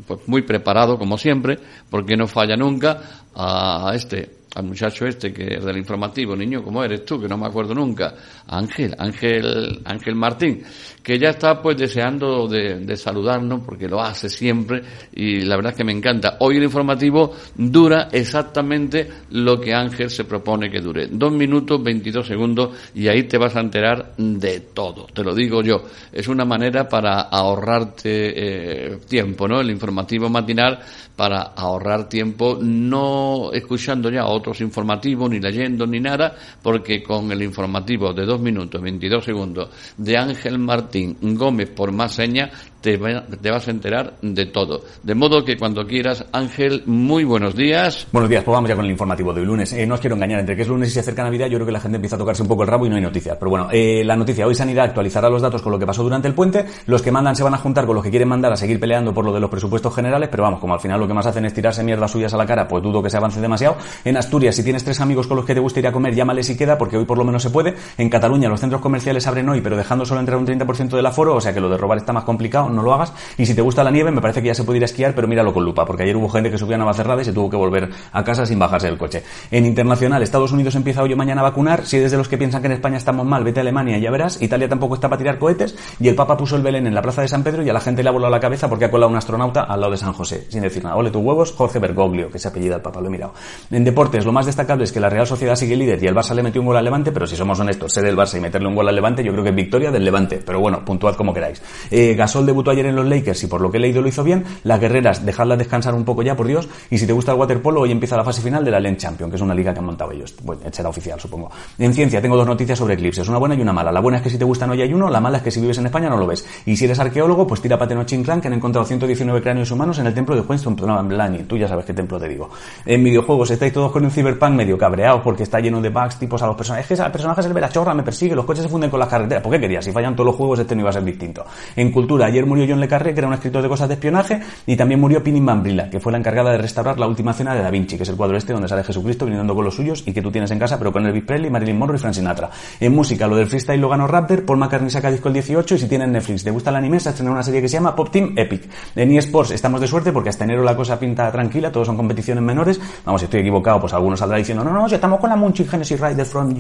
pues 0.07 0.21
muy 0.27 0.43
preparado, 0.43 0.99
como 0.99 1.17
siempre, 1.17 1.59
porque 1.89 2.15
no 2.15 2.27
falla 2.27 2.57
nunca, 2.57 3.01
a 3.35 3.91
este 3.95 4.38
al 4.55 4.65
muchacho 4.65 5.07
este 5.07 5.33
que 5.33 5.57
es 5.57 5.65
del 5.65 5.77
informativo, 5.77 6.35
niño, 6.35 6.63
¿cómo 6.63 6.83
eres 6.83 7.05
tú? 7.05 7.21
Que 7.21 7.29
no 7.29 7.37
me 7.37 7.47
acuerdo 7.47 7.75
nunca. 7.75 8.15
Ángel, 8.47 8.95
Ángel, 8.99 9.81
Ángel 9.85 10.15
Martín, 10.15 10.63
que 11.03 11.19
ya 11.19 11.31
está 11.31 11.61
pues 11.61 11.77
deseando 11.77 12.49
de, 12.49 12.97
saludarnos 12.97 13.63
porque 13.65 13.89
lo 13.89 14.01
hace 14.01 14.29
siempre 14.29 14.83
y 15.13 15.41
la 15.41 15.57
verdad 15.57 15.73
es 15.73 15.79
que 15.79 15.85
me 15.85 15.93
encanta. 15.93 16.37
Hoy 16.41 16.57
el 16.57 16.65
informativo 16.65 17.35
dura 17.57 18.09
exactamente 18.11 19.09
lo 19.31 19.61
que 19.61 19.75
Ángel 19.75 20.11
se 20.11 20.25
propone 20.25 20.71
que 20.71 20.81
dure. 20.81 21.07
Dos 21.11 21.33
minutos, 21.33 21.83
veintidós 21.83 22.27
segundos 22.27 22.91
y 22.95 23.09
ahí 23.09 23.25
te 23.25 23.39
vas 23.39 23.55
a 23.55 23.61
enterar 23.61 24.15
de 24.17 24.61
todo. 24.61 25.07
Te 25.13 25.23
lo 25.23 25.35
digo 25.35 25.63
yo. 25.63 25.83
Es 26.13 26.27
una 26.29 26.45
manera 26.45 26.89
para 26.89 27.21
ahorrarte 27.23 28.93
eh, 28.93 28.99
tiempo, 29.09 29.47
¿no? 29.47 29.61
El 29.61 29.71
informativo 29.71 30.29
matinal 30.29 30.79
para 31.19 31.43
ahorrar 31.57 32.09
tiempo 32.09 32.61
no 32.63 33.51
escuchando 33.53 34.09
ya 34.09 34.25
otros 34.27 34.61
informativos, 34.61 35.29
ni 35.29 35.41
leyendo, 35.41 35.85
ni 35.85 35.99
nada, 35.99 36.37
porque 36.63 37.03
con 37.03 37.33
el 37.33 37.43
informativo 37.43 38.13
de 38.13 38.25
dos 38.25 38.41
minutos, 38.41 38.81
22 38.81 39.25
segundos 39.25 39.69
de 39.97 40.17
Ángel 40.17 40.61
Martín 40.61 41.17
Gómez 41.21 41.71
por 41.71 41.91
más 41.91 42.15
señas, 42.15 42.53
te, 42.81 42.97
vas 42.97 43.69
a 43.69 43.71
enterar 43.71 44.15
de 44.23 44.47
todo. 44.47 44.83
De 45.03 45.15
modo 45.15 45.45
que 45.45 45.57
cuando 45.57 45.87
quieras, 45.87 46.25
Ángel, 46.33 46.83
muy 46.87 47.25
buenos 47.25 47.55
días. 47.55 48.07
Buenos 48.13 48.31
días, 48.31 48.45
pues 48.45 48.55
vamos 48.55 48.69
ya 48.69 48.77
con 48.77 48.85
el 48.85 48.91
informativo 48.91 49.33
de 49.33 49.41
hoy 49.41 49.47
lunes. 49.47 49.73
Eh, 49.73 49.87
no 49.87 49.95
os 49.95 50.01
quiero 50.01 50.17
engañar, 50.17 50.41
entre 50.41 50.57
que 50.57 50.63
es 50.63 50.69
lunes 50.69 50.89
y 50.91 50.93
se 50.93 51.01
acerca 51.01 51.23
Navidad, 51.23 51.47
yo 51.47 51.57
creo 51.57 51.67
que 51.67 51.73
la 51.73 51.81
gente 51.81 51.97
empieza 51.97 52.17
a 52.17 52.19
tocarse 52.19 52.43
un 52.43 52.49
poco 52.49 52.63
el 52.63 52.69
rabo 52.69 52.87
y 52.87 52.89
no 52.89 52.97
hay 52.97 53.03
noticias. 53.03 53.37
Pero 53.39 53.51
bueno, 53.51 53.69
eh, 53.73 54.03
la 54.05 54.17
noticia, 54.17 54.47
hoy 54.47 54.55
Sanidad 54.55 54.87
actualizará 54.87 55.29
los 55.29 55.43
datos 55.43 55.63
con 55.63 55.73
lo 55.73 55.79
que 55.79 55.87
pasó 55.87 56.03
durante 56.03 56.29
el 56.29 56.35
puente, 56.35 56.65
los 56.87 57.03
que 57.03 57.11
mandan 57.11 57.35
se 57.37 57.43
van 57.43 57.55
a 57.55 57.59
juntar 57.59 57.87
con 57.87 57.95
los 57.95 58.05
que 58.05 58.11
quieren 58.11 58.29
mandar 58.29 58.53
a 58.53 58.57
seguir 58.57 58.79
peleando 58.79 59.13
por 59.13 59.25
lo 59.25 59.33
de 59.33 59.41
los 59.41 59.51
presupuestos 59.51 59.95
generales, 59.95 60.29
pero 60.31 60.45
vamos, 60.45 60.61
como 60.61 60.75
al 60.75 60.81
final 60.81 61.01
lo 61.01 61.09
que 61.09 61.15
más 61.15 61.27
hacen 61.27 61.45
es 61.45 61.55
tirarse 61.55 61.83
mierdas 61.83 62.11
suyas 62.11 62.33
a 62.35 62.37
la 62.37 62.47
cara, 62.47 62.69
pues 62.69 62.83
dudo 62.83 63.03
que 63.03 63.11
se 63.11 63.17
avance 63.17 63.41
demasiado. 63.41 63.77
En 64.05 64.17
Asturias, 64.17 64.55
si 64.55 64.63
tienes 64.63 64.85
tres 64.85 65.01
amigos 65.01 65.27
con 65.27 65.37
los 65.37 65.45
que 65.45 65.55
te 65.55 65.61
gusta 65.61 65.81
ir 65.81 65.87
a 65.87 65.93
comer, 65.93 66.15
llámales 66.15 66.47
si 66.47 66.57
queda, 66.57 66.79
porque 66.79 66.97
hoy 66.97 67.05
por 67.05 67.19
lo 67.19 67.25
menos 67.25 67.43
se 67.43 67.51
puede. 67.51 67.75
En 67.97 68.09
Cataluña 68.09 68.49
los 68.49 68.61
centros 68.61 68.81
comerciales 68.81 69.27
abren 69.27 69.49
hoy, 69.49 69.61
pero 69.61 69.77
dejando 69.77 70.05
solo 70.05 70.21
entrar 70.21 70.39
un 70.39 70.47
30% 70.47 70.91
del 70.91 71.07
aforo, 71.07 71.35
o 71.35 71.41
sea 71.41 71.53
que 71.53 71.61
lo 71.61 71.69
de 71.69 71.77
robar 71.77 71.99
está 71.99 72.13
más 72.13 72.25
complicado, 72.25 72.68
no 72.71 72.83
lo 72.83 72.95
hagas. 72.95 73.13
Y 73.37 73.47
si 73.47 73.55
te 73.55 73.63
gusta 73.63 73.85
la 73.85 73.91
nieve, 73.91 74.11
me 74.11 74.21
parece 74.21 74.43
que 74.43 74.49
ya 74.49 74.55
se 74.55 74.65
puede 74.65 74.79
ir 74.79 74.83
a 74.83 74.87
esquiar, 74.87 75.15
pero 75.15 75.29
míralo 75.29 75.53
con 75.53 75.65
lupa, 75.65 75.85
porque 75.85 76.03
ayer 76.03 76.17
hubo 76.17 76.29
gente 76.29 76.51
que 76.51 76.59
subía 76.59 76.77
a 76.77 76.79
Navacerrada 76.79 77.23
y 77.23 77.25
se 77.25 77.33
tuvo 77.33 77.51
que 77.51 77.57
volver 77.57 77.91
a 78.13 78.25
casa 78.25 78.47
sin 78.47 78.59
bajarse 78.59 78.87
del 78.87 78.99
coche. 78.99 79.23
En 79.51 79.67
internacional, 79.67 80.23
Estados 80.23 80.53
Unidos 80.53 80.75
empieza 80.75 81.03
hoy 81.03 81.13
o 81.13 81.17
mañana 81.17 81.41
a 81.41 81.45
vacunar. 81.45 81.87
Si 81.87 81.97
eres 81.97 82.11
de 82.11 82.17
los 82.17 82.29
que 82.29 82.39
piensan 82.39 82.61
que 82.61 82.67
en 82.67 82.73
España 82.73 82.97
estamos 82.97 83.27
mal, 83.27 83.45
vete 83.45 83.61
a 83.61 83.63
Alemania 83.63 83.99
y 83.99 84.01
ya 84.01 84.11
verás. 84.11 84.41
Italia 84.43 84.69
tampoco 84.69 84.95
está 84.95 85.09
para 85.09 85.19
tirar 85.19 85.39
cohetes. 85.39 85.77
Y 86.01 86.09
el 86.09 86.15
Papa 86.15 86.37
puso 86.37 86.57
el 86.57 86.63
Belén 86.63 86.87
en 86.87 86.95
la 86.95 87.03
plaza 87.03 87.23
de 87.23 87.29
San 87.29 87.43
Pedro 87.43 87.63
y 87.63 87.71
a 87.71 87.73
la 87.73 87.81
gente 87.81 88.03
le 88.03 88.09
ha 88.09 88.13
volado 88.13 88.31
la 88.31 88.41
cabeza 88.41 88.69
porque 88.69 88.87
ha 88.87 88.91
colado 88.91 89.11
un 89.11 89.17
astronauta 89.17 89.63
al 89.63 89.81
lado 89.81 89.93
de 89.93 89.99
San 89.99 90.13
José, 90.13 90.47
sin 90.49 90.63
decir 90.63 90.83
nada. 90.83 90.97
Ole 90.97 91.11
tus 91.11 91.23
huevos, 91.23 91.53
Jorge 91.53 91.79
Bergoglio, 91.79 92.31
que 92.31 92.39
se 92.39 92.49
apellida 92.49 92.77
el 92.77 92.83
Papa, 92.83 93.01
lo 93.01 93.09
he 93.09 93.11
mirado. 93.11 93.35
En 93.71 93.85
deportes, 93.85 94.25
lo 94.25 94.33
más 94.33 94.47
destacable 94.47 94.85
es 94.85 94.93
que 94.93 95.01
la 95.01 95.09
Real 95.09 95.27
Sociedad 95.27 95.57
sigue 95.57 95.77
líder 95.77 96.03
y 96.03 96.07
el 96.07 96.15
Barça 96.15 96.35
le 96.35 96.43
metió 96.43 96.61
un 96.61 96.67
gol 96.67 96.77
al 96.77 96.85
Levante, 96.85 97.13
pero 97.13 97.27
si 97.27 97.37
somos 97.37 97.59
honestos, 97.61 97.93
ser 97.93 98.07
el 98.07 98.17
Barça 98.17 98.37
y 98.37 98.41
meterle 98.41 98.69
un 98.69 98.75
gol 98.75 98.89
al 98.89 98.95
Levante, 98.95 99.23
yo 99.25 99.33
creo 99.33 99.45
que 99.45 99.51
es 99.51 99.57
victoria 99.57 99.91
del 99.91 100.05
Levante. 100.05 100.41
Pero 100.45 100.61
bueno, 100.61 100.85
puntuad 100.85 101.15
como 101.15 101.35
queráis. 101.35 101.63
Eh, 101.91 102.15
Gasol 102.15 102.47
debutó 102.59 102.73
ayer 102.73 102.87
en 102.87 102.97
los 102.97 103.07
Lakers 103.07 103.45
y 103.45 103.47
por 103.47 103.61
lo 103.61 103.71
que 103.71 103.77
he 103.77 103.81
leído 103.81 104.03
lo 104.03 104.09
hizo 104.09 104.25
bien. 104.25 104.45
Las 104.65 104.81
guerreras, 104.81 105.25
dejarlas 105.25 105.59
descansar 105.59 105.95
un 105.95 106.05
poco 106.05 106.23
ya, 106.23 106.35
por 106.35 106.49
Dios. 106.49 106.69
Y 106.91 106.99
si 106.99 107.07
te 107.07 107.13
gusta 107.13 107.31
el 107.31 107.39
waterpolo, 107.39 107.83
hoy 107.83 107.93
empieza 107.93 108.17
la 108.17 108.25
fase 108.25 108.43
final 108.43 108.65
de 108.65 108.73
la 108.73 108.81
LEN 108.81 108.97
Champion, 108.97 109.31
que 109.31 109.37
es 109.37 109.43
una 109.43 109.55
liga 109.55 109.73
que 109.73 109.79
han 109.79 109.85
montado 109.85 110.11
ellos. 110.11 110.35
Bueno, 110.43 110.63
será 110.73 110.89
oficial, 110.89 111.21
supongo. 111.21 111.53
En 111.79 111.95
ciencia, 111.95 112.21
tengo 112.21 112.37
dos 112.37 112.47
noticias 112.47 112.77
sobre 112.77 112.95
eclipses, 112.95 113.29
una 113.29 113.39
buena 113.39 113.55
y 113.55 113.61
una 113.61 113.73
mala. 113.73 113.93
La 113.93 114.01
buena 114.01 114.19
es 114.19 114.25
que 114.25 114.31
si 114.31 114.39
te 114.39 114.45
gustan 114.45 114.71
hoy 114.71 114.83
hay 114.83 114.93
uno, 114.93 115.09
la 115.09 115.21
mala 115.21 115.39
es 115.39 115.45
que 115.45 115.53
si 115.53 115.61
vives 115.61 115.79
en 115.79 115.87
España 115.87 116.09
no 116.09 116.17
lo 116.17 116.27
ves. 116.27 116.45
Y 116.67 116.77
si 116.77 116.87
eres 116.87 116.99
arqueólogo, 116.99 117.47
pues 117.47 117.61
tira 117.61 117.79
para 117.79 117.91
Tenochtitlan, 117.91 118.41
que 118.41 118.49
han 118.49 118.55
encontrado 118.55 118.85
119 118.85 119.41
cráneos 119.41 119.71
humanos 119.71 120.01
en 120.01 120.07
el 120.09 120.15
templo 120.15 120.35
de 120.35 120.41
Winston 120.41 120.75
Blani. 120.75 121.45
Tú 121.45 121.57
ya 121.57 121.69
sabes 121.69 121.85
qué 121.85 121.95
templo 121.95 122.19
te 122.19 122.29
digo. 122.29 122.51
En 122.85 123.05
videojuegos 123.05 123.53
estáis 123.53 123.73
todos 123.73 123.93
con 123.93 124.05
un 124.05 124.11
cyberpunk 124.11 124.51
medio 124.55 124.77
cabreados 124.77 125.21
porque 125.23 125.45
está 125.45 125.61
lleno 125.61 125.81
de 125.81 125.91
bugs 125.91 126.19
tipos 126.19 126.43
a 126.43 126.47
los 126.49 126.57
personajes. 126.57 126.91
Es 126.91 126.99
que 126.99 127.05
al 127.05 127.13
personaje 127.13 127.41
se 127.41 127.53
ve 127.53 127.61
la 127.61 127.69
chorra, 127.69 127.95
me 127.95 128.03
persigue, 128.03 128.35
los 128.35 128.45
coches 128.45 128.65
se 128.65 128.69
funden 128.69 128.91
con 128.91 128.99
las 128.99 129.09
carreteras. 129.09 129.43
¿Por 129.43 129.53
qué 129.53 129.61
querías? 129.61 129.85
Si 129.85 129.93
fallan 129.93 130.17
todos 130.17 130.27
los 130.27 130.35
juegos, 130.35 130.59
este 130.59 130.75
no 130.75 130.81
iba 130.81 130.91
a 130.91 130.93
ser 130.93 131.05
distinto. 131.05 131.45
En 131.77 131.93
cultura, 131.93 132.27
ayer 132.27 132.47
murió 132.49 132.67
John 132.69 132.81
Le 132.81 132.89
Carré, 132.89 133.15
que 133.15 133.21
era 133.21 133.29
un 133.29 133.35
escritor 133.35 133.63
de 133.63 133.69
cosas 133.69 133.89
de 133.89 133.95
espionaje, 133.95 134.41
y 134.67 134.77
también 134.77 135.01
murió 135.01 135.23
Pini 135.23 135.41
Mambrilla, 135.41 135.89
que 135.91 136.01
fue 136.01 136.13
la 136.13 136.19
encargada 136.19 136.51
de 136.53 136.59
restaurar 136.59 136.99
la 136.99 137.07
última 137.07 137.33
cena 137.33 137.55
de 137.55 137.63
Da 137.63 137.71
Vinci, 137.71 137.97
que 137.97 138.03
es 138.03 138.09
el 138.09 138.17
cuadro 138.17 138.37
este 138.37 138.53
donde 138.53 138.69
sale 138.69 138.83
Jesucristo 138.83 139.27
viniendo 139.27 139.55
con 139.55 139.65
los 139.65 139.75
suyos 139.75 140.03
y 140.07 140.13
que 140.13 140.23
tú 140.23 140.31
tienes 140.31 140.51
en 140.51 140.59
casa, 140.59 140.79
pero 140.79 140.93
con 140.93 141.07
Elvis 141.07 141.25
Presley, 141.25 141.51
Marilyn 141.51 141.79
Monroe 141.79 141.97
y 141.97 142.01
Frank 142.01 142.15
Sinatra. 142.15 142.51
En 142.81 142.95
música, 142.95 143.27
lo 143.27 143.37
del 143.37 143.47
freestyle 143.47 143.81
lo 143.81 143.89
ganó 143.89 144.07
Raptor, 144.07 144.45
Paul 144.45 144.59
McCartney 144.59 144.91
saca 144.91 145.11
disco 145.11 145.29
el 145.29 145.35
18 145.35 145.75
y 145.75 145.79
si 145.79 145.89
tienes 145.89 146.09
Netflix, 146.09 146.45
te 146.45 146.51
gusta 146.51 146.71
el 146.71 146.77
anime, 146.77 146.99
se 146.99 147.11
ha 147.11 147.31
una 147.31 147.43
serie 147.43 147.61
que 147.61 147.69
se 147.69 147.75
llama 147.75 147.95
Pop 147.95 148.11
Team 148.11 148.35
Epic. 148.37 148.69
En 148.97 149.17
eSports 149.17 149.51
estamos 149.51 149.81
de 149.81 149.87
suerte 149.87 150.13
porque 150.13 150.31
hasta 150.31 150.45
enero 150.45 150.63
la 150.63 150.75
cosa 150.75 150.99
pinta 150.99 151.31
tranquila, 151.31 151.71
todos 151.71 151.87
son 151.87 151.97
competiciones 151.97 152.43
menores. 152.43 152.81
Vamos, 153.05 153.21
si 153.21 153.27
estoy 153.27 153.41
equivocado, 153.41 153.81
pues 153.81 153.93
algunos 153.93 154.19
saldrá 154.19 154.39
diciendo, 154.39 154.65
no, 154.65 154.73
no, 154.73 154.89
si 154.89 154.95
estamos 154.95 155.21
con 155.21 155.31
la 155.31 155.37
Munching 155.37 155.69
Genesis 155.69 156.01
Rider 156.01 156.27
from 156.27 156.55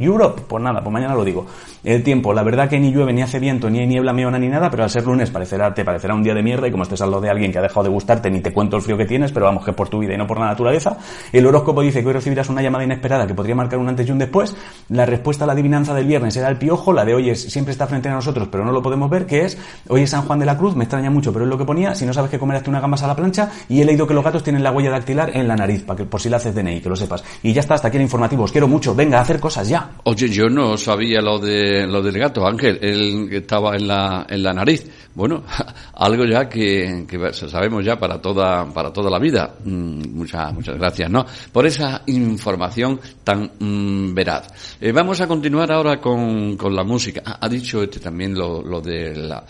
Europe. 0.00 0.42
Pues 0.48 0.62
nada, 0.62 0.80
pues 0.80 0.92
mañana 0.92 1.14
lo 1.14 1.24
digo. 1.24 1.46
El 1.84 2.02
tiempo, 2.02 2.32
la 2.32 2.42
verdad 2.42 2.68
que 2.68 2.78
ni 2.78 2.92
llueve, 2.92 3.12
ni 3.12 3.22
hace 3.22 3.38
viento, 3.38 3.70
ni 3.70 3.80
hay 3.80 3.86
niebla 3.86 4.12
meona, 4.12 4.38
ni 4.38 4.48
nada, 4.48 4.70
pero 4.70 4.84
al 4.86 4.90
ser 4.90 5.04
lunes 5.04 5.30
parecerá, 5.30 5.74
te 5.74 5.84
parecerá 5.84 6.14
un 6.14 6.22
día 6.22 6.32
de 6.32 6.42
mierda 6.42 6.68
y 6.68 6.70
como 6.70 6.84
estés 6.84 7.00
al 7.00 7.10
lado 7.10 7.20
de 7.20 7.30
alguien 7.30 7.50
que 7.50 7.58
ha 7.58 7.62
dejado 7.62 7.82
de 7.84 7.90
gustarte, 7.90 8.30
ni 8.30 8.40
te 8.40 8.52
cuento 8.52 8.76
el 8.76 8.82
frío 8.82 8.96
que 8.96 9.04
tienes, 9.04 9.32
pero 9.32 9.46
vamos, 9.46 9.64
que 9.64 9.72
por 9.72 9.88
tu 9.88 9.98
vida 9.98 10.14
y 10.14 10.16
no 10.16 10.26
por 10.26 10.38
la 10.38 10.46
naturaleza. 10.46 10.96
El 11.32 11.44
horóscopo 11.46 11.82
dice 11.82 12.00
que 12.00 12.06
hoy 12.06 12.12
recibirás 12.12 12.48
una 12.48 12.62
llamada 12.62 12.84
inesperada 12.84 13.26
que 13.26 13.34
podría 13.34 13.54
marcar 13.54 13.78
un 13.78 13.88
antes 13.88 14.06
y 14.08 14.12
un 14.12 14.18
después. 14.18 14.54
La 14.88 15.04
respuesta 15.04 15.44
a 15.44 15.46
la 15.46 15.54
adivinanza 15.54 15.92
del 15.92 16.06
viernes 16.06 16.36
era 16.36 16.48
el 16.48 16.56
piojo, 16.56 16.92
la 16.92 17.04
de 17.04 17.14
hoy 17.14 17.30
es 17.30 17.42
siempre 17.42 17.72
está 17.72 17.86
frente 17.86 18.08
a 18.08 18.12
nosotros, 18.12 18.48
pero 18.50 18.64
no 18.64 18.72
lo 18.72 18.80
podemos 18.80 19.10
ver, 19.10 19.26
que 19.26 19.44
es 19.44 19.58
hoy 19.88 20.02
es 20.02 20.10
San 20.10 20.22
Juan 20.22 20.38
de 20.38 20.46
la 20.46 20.56
Cruz, 20.56 20.76
me 20.76 20.84
extraña 20.84 21.10
mucho, 21.10 21.32
pero 21.32 21.44
es 21.44 21.50
lo 21.50 21.58
que 21.58 21.64
ponía, 21.64 21.94
si 21.94 22.06
no 22.06 22.12
sabes 22.12 22.30
que 22.30 22.38
comer 22.38 22.58
hazte 22.58 22.70
una 22.70 22.80
gambas 22.80 23.02
a 23.02 23.08
la 23.08 23.16
plancha, 23.16 23.50
y 23.68 23.80
he 23.80 23.84
leído 23.84 24.06
que 24.06 24.14
los 24.14 24.24
gatos 24.24 24.42
tienen 24.44 24.62
la 24.62 24.70
huella 24.70 24.90
dactilar 24.90 25.36
en 25.36 25.48
la 25.48 25.56
nariz, 25.56 25.82
para 25.82 25.98
que 25.98 26.04
por 26.04 26.20
si 26.20 26.28
la 26.28 26.36
haces 26.36 26.54
DNI, 26.54 26.80
que 26.80 26.88
lo 26.88 26.96
sepas. 26.96 27.24
Y 27.42 27.52
ya 27.52 27.60
está, 27.60 27.74
hasta 27.74 27.88
aquí 27.88 27.96
el 27.96 28.04
informativo, 28.04 28.44
os 28.44 28.52
quiero 28.52 28.68
mucho, 28.68 28.94
venga 28.94 29.18
a 29.18 29.22
hacer 29.22 29.40
cosas 29.40 29.68
ya. 29.68 29.90
Oye, 30.04 30.28
yo 30.28 30.48
no 30.48 30.76
sabía 30.76 31.20
lo 31.20 31.38
de 31.38 31.86
lo 31.86 32.02
del 32.02 32.18
gato, 32.18 32.46
Ángel, 32.46 32.78
él 32.82 33.28
estaba 33.32 33.76
en 33.76 33.88
la, 33.88 34.26
en 34.28 34.42
la 34.42 34.52
nariz. 34.52 34.75
Bueno, 35.14 35.44
algo 35.94 36.24
ya 36.24 36.48
que, 36.48 37.06
sabemos 37.32 37.84
ya 37.84 37.98
para 37.98 38.20
toda, 38.20 38.64
para 38.72 38.92
toda 38.92 39.10
la 39.10 39.18
vida. 39.18 39.54
Mm, 39.64 40.14
muchas, 40.14 40.52
muchas 40.52 40.76
gracias, 40.76 41.10
¿no? 41.10 41.24
Por 41.52 41.66
esa 41.66 42.02
información 42.06 43.00
tan 43.24 43.50
mm, 43.58 44.14
veraz. 44.14 44.76
Eh, 44.80 44.92
vamos 44.92 45.20
a 45.20 45.26
continuar 45.26 45.72
ahora 45.72 46.00
con, 46.00 46.56
con 46.56 46.74
la 46.74 46.84
música. 46.84 47.22
Ha, 47.40 47.48
dicho 47.48 47.82
este 47.82 48.00
también 48.00 48.34
lo, 48.34 48.62
lo 48.62 48.80
de 48.80 49.14
la, 49.14 49.44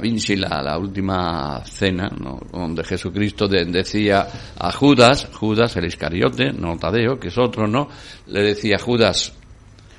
Vinci, 0.00 0.36
la, 0.36 0.78
última 0.78 1.62
cena, 1.64 2.10
donde 2.52 2.84
Jesucristo 2.84 3.48
decía 3.48 4.26
a 4.58 4.72
Judas, 4.72 5.28
Judas 5.32 5.76
el 5.76 5.86
Iscariote, 5.86 6.52
no 6.52 6.76
Tadeo, 6.76 7.18
que 7.18 7.28
es 7.28 7.38
otro, 7.38 7.66
¿no? 7.66 7.88
Le 8.26 8.42
decía, 8.42 8.78
Judas, 8.78 9.32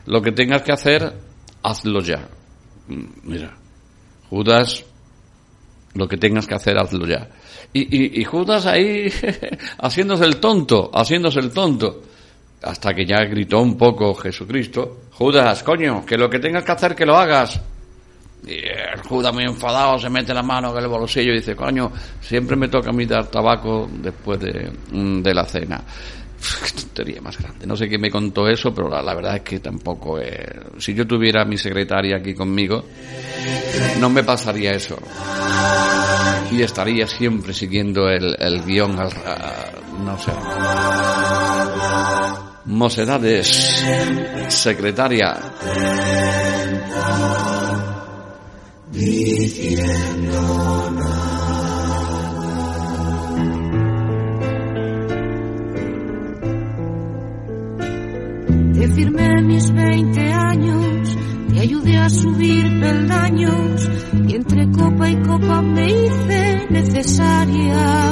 lo 0.06 0.22
que 0.22 0.32
tengas 0.32 0.62
que 0.62 0.72
hacer, 0.72 1.14
hazlo 1.64 2.00
ya. 2.02 2.28
Mm, 2.88 3.06
mira, 3.24 3.58
Judas, 4.30 4.84
lo 5.94 6.08
que 6.08 6.18
tengas 6.18 6.48
que 6.48 6.56
hacer, 6.56 6.78
hazlo 6.78 7.08
ya. 7.08 7.28
Y, 7.74 8.22
y, 8.22 8.24
Judas 8.24 8.66
ahí 8.66 9.12
haciéndose 9.82 10.26
el 10.26 10.38
tonto, 10.38 10.90
haciéndose 10.94 11.40
el 11.40 11.52
tonto. 11.52 12.04
Hasta 12.62 12.94
que 12.94 13.06
ya 13.06 13.18
gritó 13.26 13.62
un 13.62 13.78
poco 13.78 14.16
Jesucristo, 14.16 15.02
Judas, 15.12 15.62
coño, 15.62 16.06
que 16.06 16.18
lo 16.18 16.30
que 16.30 16.40
tengas 16.40 16.64
que 16.64 16.72
hacer, 16.72 16.96
que 16.96 17.06
lo 17.06 17.16
hagas. 17.16 17.62
Y 18.48 18.54
el 18.54 19.02
Judas 19.08 19.34
muy 19.34 19.44
enfadado 19.44 20.00
se 20.00 20.10
mete 20.10 20.34
la 20.34 20.42
mano 20.42 20.72
en 20.72 20.84
el 20.84 20.90
bolsillo 20.90 21.32
y 21.32 21.38
dice, 21.38 21.56
coño, 21.56 21.92
siempre 22.22 22.56
me 22.56 22.68
toca 22.68 22.92
a 22.92 22.94
mí 22.94 23.06
dar 23.06 23.28
tabaco 23.28 23.90
después 23.92 24.40
de, 24.40 24.72
mm, 24.92 25.22
de 25.22 25.34
la 25.34 25.46
cena. 25.46 25.84
Tontería 26.76 27.22
más 27.22 27.38
grande. 27.38 27.66
No 27.66 27.76
sé 27.76 27.88
qué 27.88 27.98
me 27.98 28.10
contó 28.10 28.48
eso, 28.48 28.74
pero 28.74 28.90
la, 28.90 29.14
verdad 29.14 29.38
es 29.38 29.42
que 29.42 29.60
tampoco... 29.60 30.20
si 30.78 30.94
yo 30.94 31.06
tuviera 31.06 31.46
mi 31.46 31.58
secretaria 31.58 32.18
aquí 32.18 32.34
conmigo, 32.34 32.86
no 34.00 34.10
me 34.10 34.24
pasaría 34.24 34.72
eso. 34.72 34.98
Y 36.52 36.62
estaría 36.62 37.08
siempre 37.08 37.54
siguiendo 37.54 38.08
el, 38.10 38.36
el 38.40 38.64
guion, 38.64 39.00
al, 39.00 39.12
no 40.04 40.18
sé. 40.18 40.32
Mosedades, 42.66 43.84
secretaria 44.50 45.40
diciendo 48.96 50.90
nada. 50.92 51.35
Te 58.78 58.88
firmé 58.90 59.42
mis 59.44 59.72
20 59.72 60.34
años, 60.34 61.18
te 61.50 61.60
ayudé 61.62 61.98
a 61.98 62.10
subir 62.10 62.64
peldaños 62.80 63.90
y 64.28 64.36
entre 64.36 64.70
copa 64.70 65.10
y 65.10 65.16
copa 65.22 65.62
me 65.62 65.88
hice 65.90 66.68
necesaria. 66.70 68.12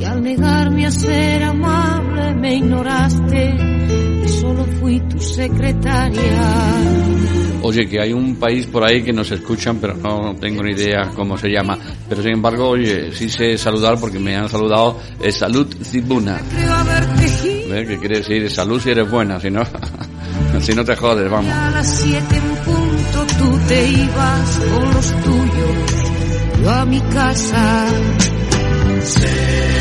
Y 0.00 0.04
al 0.04 0.22
negarme 0.22 0.86
a 0.86 0.90
ser 0.90 1.44
amable 1.44 2.34
me 2.34 2.56
ignoraste 2.56 3.54
y 4.24 4.28
solo 4.28 4.64
fui 4.80 5.00
tu 5.08 5.18
secretaria. 5.20 6.42
Oye, 7.62 7.88
que 7.88 8.00
hay 8.00 8.12
un 8.12 8.36
país 8.36 8.66
por 8.66 8.84
ahí 8.84 9.02
que 9.02 9.12
nos 9.12 9.30
escuchan, 9.30 9.78
pero 9.80 9.94
no 9.94 10.34
tengo 10.40 10.62
ni 10.62 10.72
idea 10.72 11.10
cómo 11.14 11.36
se 11.38 11.48
llama. 11.48 11.78
Pero 12.08 12.22
sin 12.22 12.32
embargo, 12.32 12.68
oye, 12.68 13.12
sí 13.12 13.28
sé 13.28 13.56
saludar 13.56 13.98
porque 14.00 14.18
me 14.18 14.36
han 14.36 14.48
saludado. 14.48 15.00
Es 15.20 15.36
Salud 15.36 15.66
Zibuna. 15.82 16.40
¿Ves? 17.68 17.88
¿Qué 17.88 17.98
quiere 17.98 18.18
decir? 18.18 18.50
Salud 18.50 18.80
si 18.80 18.90
eres 18.90 19.10
buena, 19.10 19.40
si 19.40 19.50
no, 19.50 19.62
si 20.60 20.72
no 20.72 20.84
te 20.84 20.96
jodes, 20.96 21.30
vamos. 21.30 21.52
A 21.52 21.70
las 21.70 21.98
siete 22.00 22.36
en 22.36 22.56
punto 22.64 23.26
tú 23.38 23.58
te 23.68 23.88
ibas 23.88 24.58
con 24.72 24.94
los 24.94 25.22
tuyos, 25.22 26.62
yo 26.62 26.70
a 26.70 26.84
mi 26.84 27.00
casa. 27.00 27.86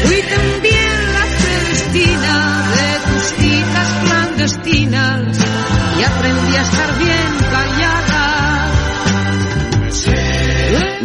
Fui 0.03 0.21
también 0.21 1.13
la 1.13 1.25
Celestina 1.41 2.63
de 2.75 3.11
tus 3.11 3.23
citas 3.23 3.89
clandestinas 4.03 5.37
y 5.99 6.03
aprendí 6.03 6.55
a 6.55 6.61
estar 6.61 6.99
bien 6.99 7.35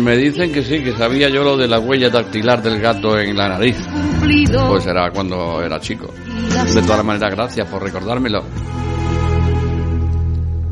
Me 0.00 0.16
dicen 0.16 0.50
que 0.50 0.62
sí, 0.62 0.82
que 0.82 0.92
sabía 0.92 1.28
yo 1.28 1.44
lo 1.44 1.56
de 1.58 1.68
la 1.68 1.78
huella 1.78 2.08
dactilar 2.08 2.62
del 2.62 2.80
gato 2.80 3.18
en 3.18 3.36
la 3.36 3.48
nariz. 3.48 3.76
Pues 4.68 4.86
era 4.86 5.10
cuando 5.10 5.62
era 5.62 5.78
chico. 5.78 6.12
De 6.74 6.82
todas 6.82 7.04
maneras, 7.04 7.30
gracias 7.30 7.66
por 7.68 7.82
recordármelo. 7.82 8.44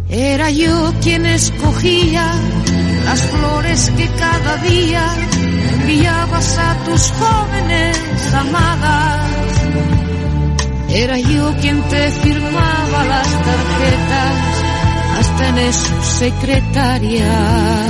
Era 0.09 0.51
yo 0.51 0.93
quien 1.03 1.27
escogía 1.27 2.33
las 3.05 3.21
flores 3.21 3.93
que 3.97 4.09
cada 4.19 4.57
día 4.59 5.03
enviabas 5.81 6.59
a 6.59 6.77
tus 6.85 7.11
jóvenes 7.13 8.35
amadas. 8.35 9.27
Era 10.91 11.19
yo 11.19 11.55
quien 11.61 11.83
te 11.83 12.11
firmaba 12.11 13.05
las 13.05 13.29
tarjetas 13.29 14.59
hasta 15.19 15.49
en 15.49 15.73
su 15.73 16.03
secretaria. 16.19 17.89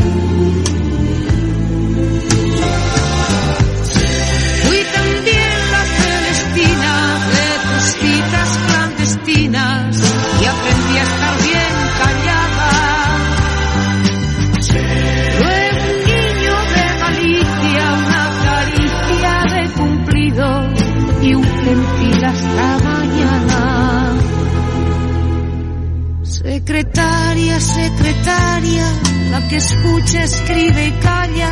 Secretaria, 26.30 27.60
secretaria, 27.60 28.84
la 29.30 29.48
que 29.48 29.56
escucha, 29.56 30.24
escribe 30.24 30.86
y 30.86 30.92
calla, 30.92 31.50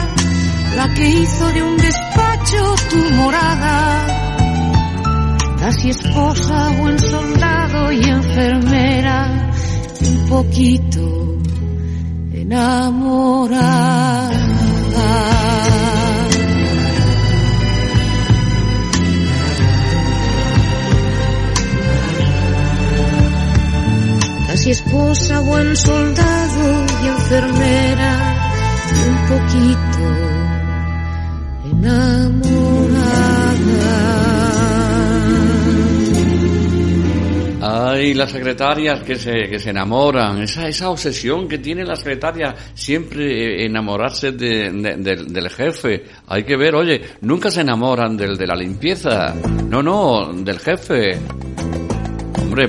la 0.77 0.95
que 0.95 1.09
hizo 1.09 1.53
de 1.53 1.63
un 1.63 1.77
despacho 1.77 2.75
tu 2.91 3.11
morada 3.15 4.27
casi 5.67 5.91
esposa, 5.91 6.71
buen 6.79 6.97
soldado 6.97 7.91
y 7.91 8.05
enfermera, 8.05 9.51
un 10.01 10.29
poquito 10.29 11.39
enamorada. 12.33 13.57
Esposa, 24.71 25.41
buen 25.41 25.77
soldado 25.77 26.87
y 27.05 27.07
enfermera, 27.07 28.35
un 29.07 29.17
poquito 29.29 30.03
enamorada. 31.71 32.67
Hay 37.63 38.15
las 38.15 38.33
secretarias 38.33 39.05
que 39.05 39.15
se, 39.15 39.49
que 39.49 39.61
se 39.61 39.71
enamoran, 39.71 40.43
esa, 40.43 40.67
esa 40.67 40.91
obsesión 40.91 41.47
que 41.47 41.59
tiene 41.59 41.85
la 41.85 41.95
secretaria 41.95 42.55
siempre 42.75 43.65
enamorarse 43.65 44.33
de, 44.33 44.71
del 45.29 45.49
jefe. 45.49 46.07
Hay 46.27 46.43
que 46.43 46.57
ver, 46.57 46.75
oye, 46.75 47.01
nunca 47.21 47.53
se 47.53 47.61
enamoran 47.61 48.17
del 48.17 48.37
de 48.37 48.47
la 48.49 48.57
limpieza, 48.57 49.33
no, 49.69 49.81
no, 49.81 50.33
del 50.33 50.59
jefe. 50.59 51.21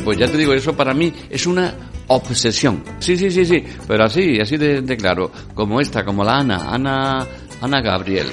Pues 0.03 0.17
ya 0.17 0.27
te 0.27 0.38
digo, 0.38 0.53
eso 0.53 0.75
para 0.75 0.94
mí 0.94 1.13
es 1.29 1.46
una 1.48 1.74
obsesión. 2.08 2.84
Sí, 3.00 3.17
sí, 3.17 3.32
sí, 3.32 3.46
sí, 3.46 3.63
pero 3.88 4.06
así, 4.06 4.39
así 4.39 4.58
de, 4.58 4.82
de 4.82 4.98
claro, 4.98 5.32
como 5.53 5.79
esta, 5.79 6.03
como 6.03 6.24
la 6.24 6.39
Ana, 6.39 6.74
Ana, 6.74 7.25
Ana 7.62 7.82
Gabriel. 7.82 8.27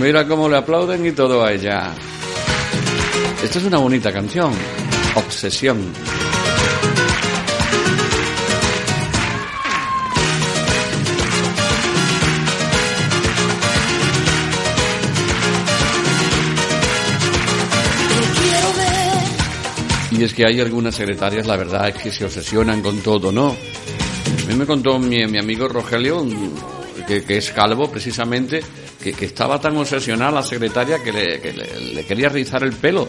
Mira 0.00 0.26
cómo 0.26 0.48
le 0.48 0.58
aplauden 0.58 1.06
y 1.06 1.12
todo 1.12 1.44
a 1.44 1.52
ella. 1.52 1.90
Esta 3.42 3.58
es 3.58 3.64
una 3.64 3.78
bonita 3.78 4.12
canción. 4.12 4.52
Obsesión. 5.14 5.78
Y 20.18 20.24
es 20.24 20.32
que 20.32 20.46
hay 20.46 20.60
algunas 20.60 20.94
secretarias, 20.94 21.46
la 21.46 21.56
verdad, 21.56 21.92
que 21.92 22.10
se 22.10 22.24
obsesionan 22.24 22.80
con 22.80 23.00
todo, 23.00 23.30
¿no? 23.30 23.48
A 23.48 24.48
mí 24.48 24.54
me 24.54 24.66
contó 24.66 24.98
mi, 24.98 25.22
amigo 25.22 25.68
Rogelio, 25.68 26.26
que, 27.06 27.24
es 27.28 27.50
calvo 27.50 27.90
precisamente, 27.90 28.62
que, 29.02 29.14
estaba 29.24 29.60
tan 29.60 29.76
obsesionada 29.76 30.32
la 30.32 30.42
secretaria 30.42 31.02
que, 31.02 31.12
le, 31.12 31.94
le 31.94 32.04
quería 32.04 32.28
rizar 32.28 32.62
el 32.64 32.72
pelo 32.72 33.08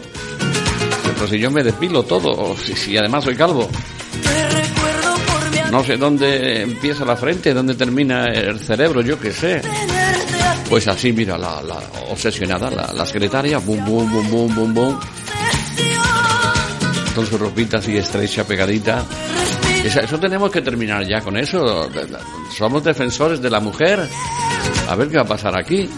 pero 1.18 1.30
si 1.30 1.38
yo 1.40 1.50
me 1.50 1.64
depilo 1.64 2.04
todo, 2.04 2.56
si, 2.56 2.74
si 2.74 2.96
además 2.96 3.24
soy 3.24 3.34
calvo. 3.34 3.68
Mi 5.52 5.70
no 5.72 5.82
sé 5.82 5.96
dónde 5.96 6.62
empieza 6.62 7.04
la 7.04 7.16
frente, 7.16 7.52
dónde 7.52 7.74
termina 7.74 8.26
el 8.26 8.60
cerebro, 8.60 9.00
yo 9.00 9.18
qué 9.18 9.32
sé. 9.32 9.60
Pues 10.70 10.86
así, 10.86 11.12
mira, 11.12 11.36
la, 11.36 11.60
la 11.60 11.80
obsesionada, 12.10 12.70
la, 12.70 12.92
la 12.92 13.04
secretaria, 13.04 13.58
bum, 13.58 13.84
bum, 13.84 14.10
bum, 14.10 14.30
bum, 14.30 14.54
bum, 14.54 14.74
bum. 14.74 15.00
Con 17.18 17.26
su 17.26 17.36
ropita 17.36 17.78
así 17.78 17.96
estrecha, 17.96 18.44
pegadita. 18.44 19.04
Eso 19.82 20.20
tenemos 20.20 20.52
que 20.52 20.62
terminar 20.62 21.04
ya 21.04 21.20
con 21.20 21.36
eso. 21.36 21.90
Somos 22.56 22.84
defensores 22.84 23.42
de 23.42 23.50
la 23.50 23.58
mujer. 23.58 24.08
A 24.88 24.94
ver 24.94 25.08
qué 25.08 25.16
va 25.16 25.24
a 25.24 25.26
pasar 25.26 25.58
aquí. 25.58 25.90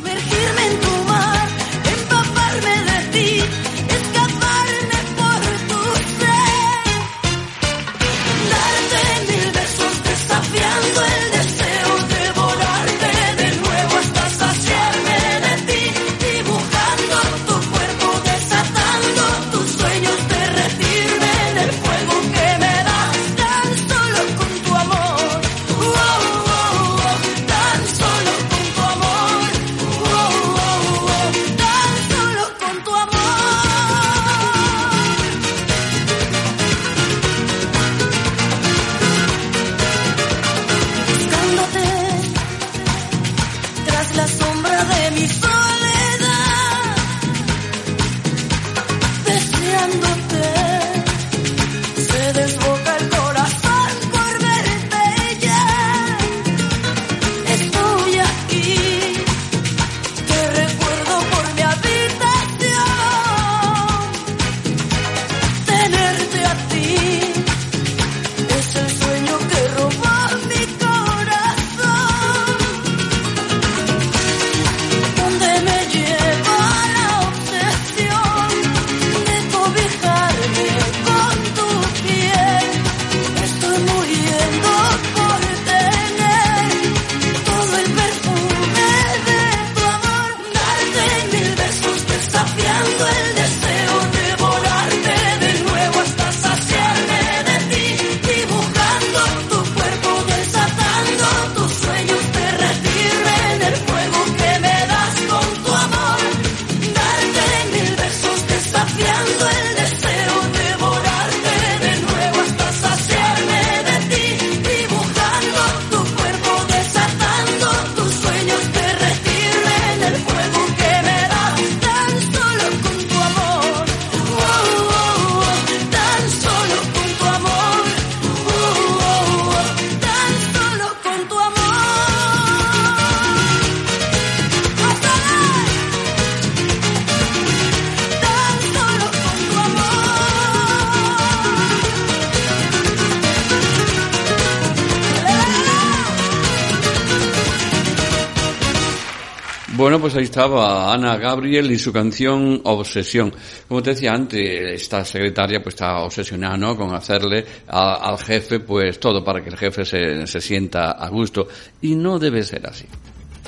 Estaba 150.41 150.95
Ana 150.95 151.19
Gabriel 151.19 151.71
y 151.71 151.79
su 151.79 151.93
canción 151.93 152.63
Obsesión. 152.65 153.31
Como 153.69 153.83
te 153.83 153.91
decía 153.91 154.13
antes, 154.15 154.41
esta 154.83 155.05
secretaria 155.05 155.63
pues 155.63 155.75
está 155.75 155.99
obsesionada, 155.99 156.57
¿no? 156.57 156.75
Con 156.79 156.95
hacerle 156.95 157.45
a- 157.69 157.97
al 158.09 158.17
jefe 158.17 158.61
pues 158.61 158.99
todo 158.99 159.23
para 159.23 159.43
que 159.43 159.51
el 159.51 159.59
jefe 159.59 159.85
se, 159.85 160.27
se 160.27 160.41
sienta 160.41 160.93
a 160.93 161.11
gusto. 161.11 161.47
Y 161.83 161.95
no 161.95 162.19
debe 162.19 162.43
ser 162.43 162.67
así. 162.67 162.87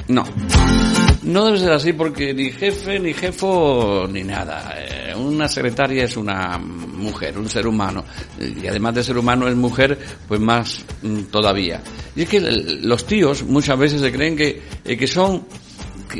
No. 0.09 0.23
No 1.23 1.47
debe 1.47 1.59
ser 1.61 1.73
así 1.73 1.95
porque 1.95 2.35
ni 2.35 2.51
jefe, 2.53 2.99
ni 3.01 3.15
jefo, 3.15 4.07
ni 4.11 4.23
nada. 4.23 4.75
Eh, 4.77 5.15
una 5.15 5.49
secretaria 5.49 6.05
es 6.05 6.19
una 6.19 6.59
mujer, 6.59 7.39
un 7.39 7.49
ser 7.49 7.67
humano. 7.67 8.05
Y 8.39 8.67
además 8.67 8.97
de 8.97 9.03
ser 9.05 9.17
humano 9.17 9.49
es 9.49 9.55
mujer, 9.57 9.97
pues 10.29 10.41
más 10.41 10.85
mm, 11.01 11.23
todavía. 11.31 11.81
Y 12.15 12.23
es 12.25 12.29
que 12.29 12.39
los 12.41 13.07
tíos 13.07 13.45
muchas 13.45 13.79
veces 13.79 14.03
se 14.03 14.13
creen 14.13 14.37
que, 14.37 14.61
eh, 14.85 14.97
que 14.99 15.07
son 15.07 15.47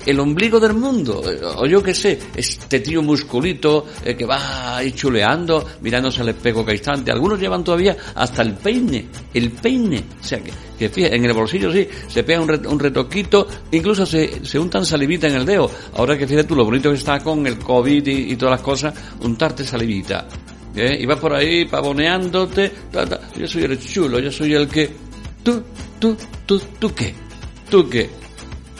el 0.07 0.21
ombligo 0.21 0.59
del 0.59 0.75
mundo, 0.75 1.23
o 1.57 1.67
yo 1.67 1.83
qué 1.83 1.95
sé, 1.95 2.19
este 2.35 2.81
tío 2.81 3.03
musculito 3.03 3.87
eh, 4.05 4.15
que 4.15 4.25
va 4.25 4.77
ahí 4.77 4.93
chuleando, 4.93 5.65
mirándose 5.81 6.21
al 6.21 6.31
espejo 6.31 6.63
cada 6.63 6.75
instante. 6.75 7.11
Algunos 7.11 7.39
llevan 7.39 7.65
todavía 7.65 7.97
hasta 8.15 8.43
el 8.43 8.55
peine, 8.55 9.07
el 9.35 9.51
peine. 9.51 10.05
O 10.21 10.25
sea, 10.25 10.43
que, 10.43 10.53
que 10.79 10.89
fíjate, 10.89 11.17
en 11.17 11.25
el 11.25 11.33
bolsillo 11.33 11.73
sí, 11.73 11.87
se 12.09 12.23
pega 12.25 12.41
un, 12.41 12.67
un 12.67 12.79
retoquito, 12.79 13.47
incluso 13.71 14.07
se, 14.07 14.45
se 14.45 14.59
untan 14.59 14.85
salivita 14.85 15.29
en 15.29 15.37
el 15.37 15.47
dedo. 15.47 15.71
Ahora 15.95 16.17
que 16.17 16.27
fíjate 16.27 16.49
tú 16.49 16.57
lo 16.57 16.65
bonito 16.65 16.91
que 16.91 16.97
está 16.97 17.21
con 17.21 17.47
el 17.47 17.59
COVID 17.59 18.07
y, 18.07 18.37
todas 18.37 18.53
las 18.53 18.63
cosas, 18.63 18.95
untarte 19.21 19.65
salivita. 19.65 20.27
¿eh? 20.75 20.99
Y 21.01 21.07
vas 21.07 21.19
por 21.19 21.35
ahí 21.35 21.65
pavoneándote, 21.65 22.73
yo 23.37 23.47
soy 23.47 23.65
el 23.65 23.79
chulo, 23.79 24.19
yo 24.19 24.31
soy 24.31 24.55
el 24.55 24.69
que... 24.69 24.91
¿Tú, 25.43 25.63
tú, 25.99 26.17
tú, 26.47 26.61
tú 26.79 26.95
qué? 26.95 27.13
¿Tú 27.69 27.89
qué? 27.89 28.22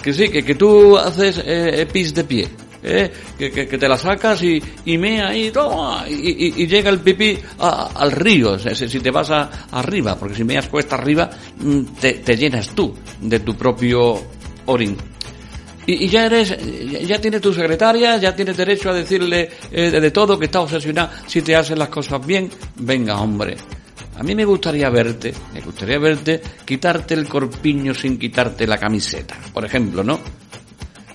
Que 0.03 0.13
sí, 0.13 0.29
que, 0.29 0.43
que 0.45 0.55
tú 0.55 0.97
haces 0.99 1.41
eh, 1.45 1.87
pis 1.91 2.13
de 2.15 2.25
pie. 2.25 2.49
¿eh? 2.83 3.11
Que, 3.39 3.51
que, 3.53 3.79
te 3.79 3.89
la 3.89 3.97
sacas 3.97 4.43
y, 4.43 4.61
y 4.87 4.99
mea 4.99 5.29
ahí, 5.29 5.51
toma, 5.53 6.05
y, 6.09 6.63
y- 6.63 6.67
llega 6.67 6.91
el 6.91 6.99
pipí 6.99 7.39
al 7.59 8.11
río, 8.11 8.59
si 8.59 8.99
te 8.99 9.11
vas 9.13 9.31
a- 9.31 9.49
arriba, 9.71 10.17
porque 10.19 10.35
si 10.35 10.43
meas 10.45 10.67
cuesta 10.69 10.97
arriba, 10.97 11.31
mm, 11.61 11.81
te, 12.01 12.15
te 12.15 12.37
llenas 12.37 12.71
tú 12.75 12.93
de 13.21 13.39
tu 13.41 13.55
propio 13.57 14.21
orín. 14.67 14.97
Y, 15.87 16.09
ya 16.09 16.27
eres, 16.27 16.57
ya, 16.91 16.99
ya 17.01 17.21
tienes 17.21 17.41
tu 17.41 17.53
secretaria, 17.53 18.17
ya 18.17 18.35
tienes 18.35 18.57
derecho 18.57 18.91
a 18.91 18.95
decirle 18.95 19.51
eh, 19.71 19.91
de, 19.91 20.01
de 20.01 20.11
todo 20.11 20.39
que 20.39 20.47
está 20.47 20.61
obsesionada 20.61 21.23
si 21.27 21.43
te 21.43 21.55
hacen 21.57 21.79
las 21.79 21.89
cosas 21.89 22.25
bien. 22.25 22.51
Venga, 22.77 23.21
hombre. 23.21 23.57
A 24.23 24.25
mí 24.25 24.37
me 24.37 24.45
gustaría 24.45 24.89
verte, 24.89 25.35
me 25.53 25.61
gustaría 25.63 25.99
verte 25.99 26.41
quitarte 26.65 27.13
el 27.15 27.27
corpiño 27.27 27.93
sin 27.93 28.17
quitarte 28.17 28.69
la 28.69 28.79
camiseta, 28.79 29.37
por 29.53 29.65
ejemplo, 29.65 30.05
¿no? 30.05 30.21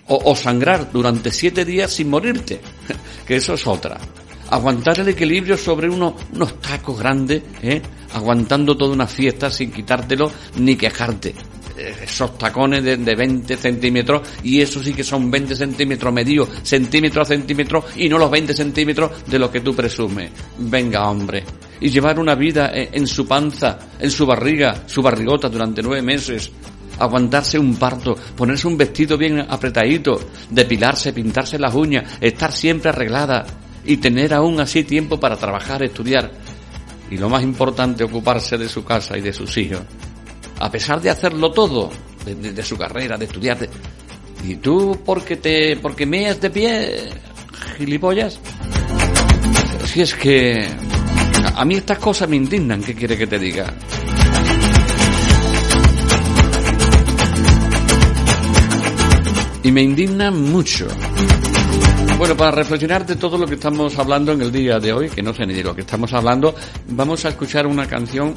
O, 0.08 0.36
sangrar 0.36 0.92
durante 0.92 1.32
siete 1.32 1.64
días 1.64 1.90
sin 1.94 2.10
morirte, 2.10 2.60
que 3.26 3.38
eso 3.38 3.54
es 3.54 3.66
otra. 3.66 3.98
Aguantar 4.50 5.00
el 5.00 5.08
equilibrio 5.08 5.56
sobre 5.56 5.90
uno- 5.90 6.18
unos 6.34 6.60
tacos 6.60 7.00
grandes, 7.00 7.44
¿eh? 7.62 7.82
aguantando 8.14 8.76
toda 8.76 8.92
una 8.94 9.08
fiesta 9.08 9.50
sin 9.50 9.72
quitártelo 9.72 10.30
ni 10.58 10.76
quejarte. 10.76 11.34
Eh, 11.78 11.96
Esos 12.04 12.38
tacones 12.38 12.84
de, 12.84 12.98
de 12.98 13.16
20 13.16 13.56
centímetros, 13.56 14.22
y 14.44 14.60
eso 14.60 14.84
sí 14.84 14.94
que 14.94 15.06
son 15.06 15.32
20 15.32 15.56
centímetros 15.56 16.14
medidos, 16.14 16.50
centímetro 16.62 17.22
a 17.22 17.26
centímetro, 17.26 17.86
y 17.96 18.10
no 18.10 18.18
los 18.18 18.30
20 18.30 18.54
centímetros 18.54 19.12
de 19.26 19.40
lo 19.40 19.50
que 19.50 19.62
tú 19.62 19.74
presumes. 19.74 20.30
Venga, 20.58 21.10
hombre. 21.10 21.46
Y 21.80 21.90
llevar 21.90 22.20
una 22.20 22.36
vida 22.36 22.72
en, 22.74 23.06
su 23.06 23.28
panza, 23.28 23.78
en 24.00 24.10
su 24.10 24.26
barriga, 24.26 24.84
su 24.88 25.02
barrigota 25.02 25.48
durante 25.48 25.84
nueve 25.84 26.02
meses, 26.02 26.52
aguantarse 27.00 27.60
un 27.60 27.76
parto, 27.76 28.16
ponerse 28.36 28.68
un 28.68 28.78
vestido 28.78 29.18
bien 29.18 29.40
apretadito, 29.40 30.20
depilarse, 30.50 31.14
pintarse 31.14 31.60
las 31.60 31.74
uñas, 31.76 32.18
estar 32.20 32.52
siempre 32.52 32.90
arreglada 32.90 33.46
y 33.86 33.98
tener 33.98 34.34
aún 34.34 34.60
así 34.60 34.84
tiempo 34.84 35.20
para 35.20 35.38
trabajar, 35.38 35.84
estudiar. 35.84 36.32
y 37.10 37.18
lo 37.18 37.30
más 37.30 37.42
importante, 37.42 38.04
ocuparse 38.04 38.58
de 38.58 38.68
su 38.68 38.84
casa 38.84 39.18
y 39.18 39.22
de 39.22 39.32
sus 39.32 39.56
hijos. 39.58 39.82
A 40.60 40.70
pesar 40.70 41.00
de 41.00 41.10
hacerlo 41.10 41.52
todo, 41.52 41.90
de, 42.26 42.64
su 42.64 42.78
carrera, 42.78 43.18
de 43.18 43.26
estudiar. 43.26 43.58
¿Y 44.44 44.56
tú 44.56 45.00
porque 45.06 45.38
te 45.38 45.78
porque 45.78 46.06
meas 46.06 46.42
de 46.42 46.50
pie, 46.50 47.10
gilipollas? 47.78 48.40
Si 49.86 50.02
es 50.02 50.14
que 50.14 50.68
a 51.56 51.66
mí 51.66 51.76
estas 51.76 52.00
cosas 52.00 52.30
me 52.30 52.36
indignan, 52.36 52.82
¿qué 52.84 52.94
quiere 52.94 53.18
que 53.18 53.28
te 53.28 53.40
diga? 53.40 53.74
Y 59.64 59.72
me 59.72 59.82
indignan 59.82 60.42
mucho. 60.52 60.88
Bueno, 62.18 62.36
para 62.36 62.52
reflexionar 62.52 63.06
de 63.06 63.16
todo 63.16 63.38
lo 63.38 63.46
que 63.46 63.56
estamos 63.56 63.98
hablando 64.00 64.32
en 64.32 64.42
el 64.42 64.52
día 64.52 64.80
de 64.80 64.94
hoy, 64.94 65.10
que 65.10 65.22
no 65.22 65.34
sé 65.34 65.46
ni 65.46 65.54
de 65.54 65.64
lo 65.64 65.76
que 65.76 65.82
estamos 65.82 66.14
hablando, 66.14 66.56
vamos 66.90 67.26
a 67.26 67.30
escuchar 67.30 67.68
una 67.68 67.86
canción 67.86 68.34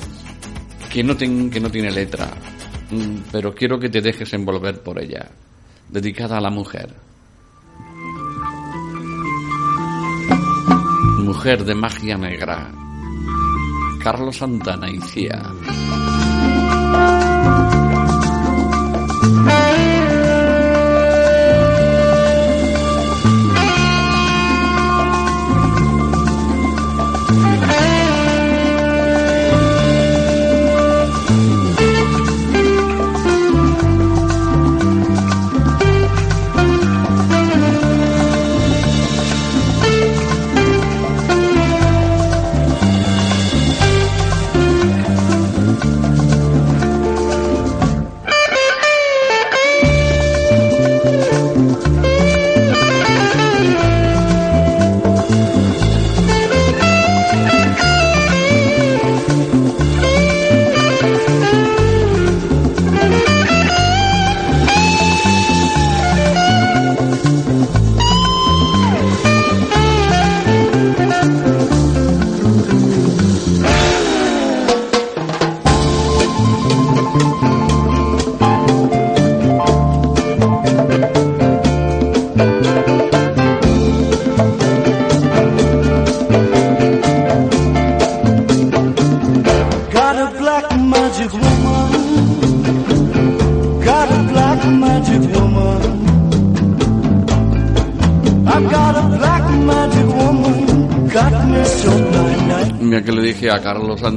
que 0.93 1.03
no, 1.05 1.17
que 1.17 1.61
no 1.61 1.71
tiene 1.71 1.91
letra, 1.91 2.31
Mm, 2.91 3.19
pero 3.31 3.55
quiero 3.55 3.79
que 3.79 3.89
te 3.89 4.01
dejes 4.01 4.33
envolver 4.33 4.83
por 4.83 5.01
ella, 5.01 5.31
dedicada 5.89 6.39
a 6.39 6.41
la 6.41 6.51
mujer. 6.51 6.93
Mujer 11.19 11.65
de 11.65 11.75
magia 11.77 12.17
negra. 12.17 12.73
Carlos 14.03 14.37
Santana 14.37 14.91
y 14.91 14.99
Cía. 14.99 15.43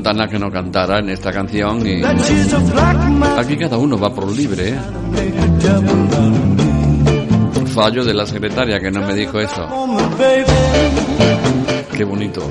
Santana 0.04 0.28
que 0.28 0.38
no 0.38 0.52
cantara 0.52 1.00
en 1.00 1.08
esta 1.08 1.32
canción 1.32 1.80
y 1.88 2.04
aquí 2.04 3.56
cada 3.56 3.78
uno 3.78 3.98
va 3.98 4.14
por 4.14 4.30
libre, 4.30 4.72
¿eh? 4.72 4.80
Fallo 7.74 8.04
de 8.04 8.14
la 8.14 8.26
secretaria 8.26 8.82
que 8.82 8.92
no 8.92 9.00
me 9.00 9.14
dijo 9.14 9.40
eso. 9.40 9.66
Qué 11.96 12.04
bonito. 12.04 12.42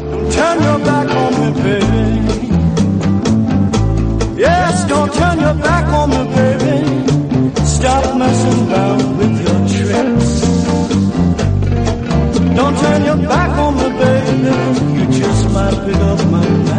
Don't 12.55 12.77
turn 12.79 13.05
your 13.05 13.17
back 13.29 13.59
on 13.59 13.75
me, 13.77 13.89
baby. 13.99 14.53
You 14.99 15.07
just 15.21 15.51
might 15.51 15.87
pick 15.87 15.97
up 15.97 16.72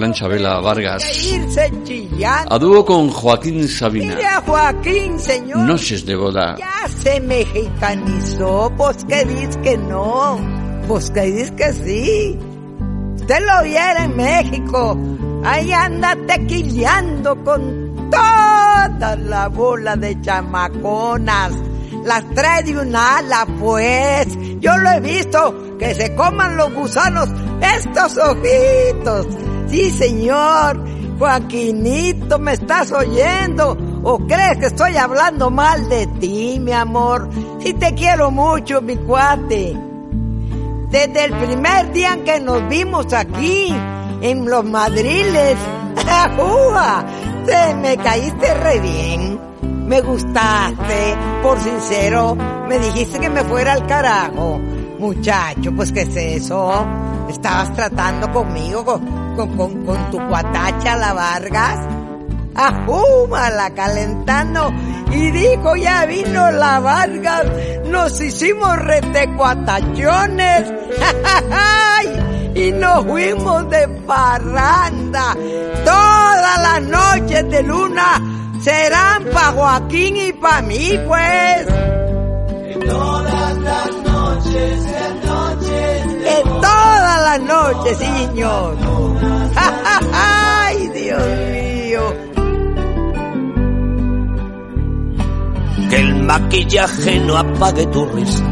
gran 0.00 0.14
Chabela 0.14 0.60
Vargas. 0.60 1.04
A 2.48 2.58
dúo 2.58 2.84
con 2.86 3.10
Joaquín 3.10 3.68
Sabina. 3.68 4.16
Noches 5.54 6.06
de 6.06 6.16
boda. 6.16 6.56
Ya 6.56 6.88
se 6.88 7.20
mexicanizó, 7.20 8.72
pues 8.78 9.04
que 9.04 9.24
dice 9.26 9.60
que 9.60 9.76
no, 9.76 10.38
pues 10.88 11.10
que 11.10 11.20
dice 11.20 11.54
que 11.54 11.72
sí. 11.74 12.38
Usted 13.16 13.40
lo 13.40 13.62
viera 13.62 14.04
en 14.04 14.16
México, 14.16 14.98
ahí 15.44 15.70
anda 15.70 16.16
tequileando 16.26 17.36
con 17.44 18.10
toda 18.10 19.16
la 19.16 19.48
bola 19.48 19.96
de 19.96 20.18
chamaconas. 20.22 21.52
Las 22.06 22.24
trae 22.30 22.62
de 22.62 22.78
un 22.78 22.96
ala, 22.96 23.46
pues. 23.60 24.28
Yo 24.60 24.74
lo 24.78 24.90
he 24.92 25.00
visto, 25.00 25.76
que 25.78 25.94
se 25.94 26.14
coman 26.14 26.56
los 26.56 26.72
gusanos 26.72 27.28
estos 27.60 28.16
ojitos. 28.16 29.26
Sí, 29.70 29.90
señor. 29.90 30.84
Joaquinito, 31.18 32.38
¿me 32.38 32.52
estás 32.54 32.92
oyendo? 32.92 33.76
¿O 34.02 34.18
crees 34.26 34.56
que 34.58 34.66
estoy 34.66 34.96
hablando 34.96 35.50
mal 35.50 35.88
de 35.90 36.06
ti, 36.18 36.58
mi 36.58 36.72
amor? 36.72 37.28
Sí 37.60 37.74
te 37.74 37.94
quiero 37.94 38.30
mucho, 38.30 38.80
mi 38.80 38.96
cuate. 38.96 39.76
Desde 40.90 41.24
el 41.24 41.32
primer 41.36 41.92
día 41.92 42.14
en 42.14 42.24
que 42.24 42.40
nos 42.40 42.66
vimos 42.68 43.12
aquí, 43.12 43.72
en 44.22 44.48
los 44.48 44.64
madriles, 44.64 45.56
¡Ajúa! 46.08 47.04
Te 47.44 47.74
me 47.74 47.96
caíste 47.98 48.54
re 48.54 48.80
bien. 48.80 49.40
Me 49.86 50.00
gustaste, 50.00 51.16
por 51.42 51.60
sincero, 51.60 52.36
me 52.68 52.78
dijiste 52.78 53.18
que 53.18 53.28
me 53.28 53.44
fuera 53.44 53.74
al 53.74 53.86
carajo. 53.86 54.58
Muchacho, 54.98 55.72
pues 55.74 55.92
¿qué 55.92 56.02
es 56.02 56.16
eso? 56.16 56.86
Estabas 57.28 57.74
tratando 57.74 58.30
conmigo, 58.32 58.84
con, 58.84 59.19
con, 59.36 59.56
con, 59.56 59.84
con 59.84 60.10
tu 60.10 60.18
cuatacha, 60.28 60.96
la 60.96 61.12
Vargas. 61.12 61.78
Ajúmala, 62.54 63.70
calentando. 63.70 64.72
Y 65.12 65.30
dijo, 65.30 65.76
ya 65.76 66.06
vino 66.06 66.50
la 66.50 66.80
Vargas, 66.80 67.44
nos 67.86 68.20
hicimos 68.20 68.76
retecuatachones. 68.76 70.72
y 72.54 72.72
nos 72.72 73.06
fuimos 73.06 73.70
de 73.70 73.88
parranda. 74.06 75.36
Todas 75.84 76.62
las 76.62 76.82
noches 76.82 77.50
de 77.50 77.62
luna 77.62 78.20
serán 78.60 79.24
pa' 79.32 79.52
Joaquín 79.52 80.16
y 80.16 80.32
pa' 80.32 80.62
mí, 80.62 80.98
pues. 81.06 81.66
Todas 87.20 87.38
las 87.38 87.48
noches, 87.48 87.98
sí, 87.98 88.04
señor. 88.04 88.76
Ay, 90.12 90.88
Dios 90.88 91.22
mío. 91.52 92.00
Que 95.90 95.96
el 95.96 96.24
maquillaje 96.24 97.20
no 97.20 97.36
apague 97.36 97.86
tu 97.86 98.06
risa. 98.06 98.44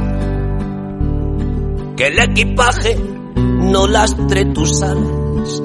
Que 1.97 2.07
el 2.09 2.19
equipaje 2.19 2.97
no 3.37 3.87
lastre 3.87 4.45
tus 4.47 4.83
alas. 4.83 5.63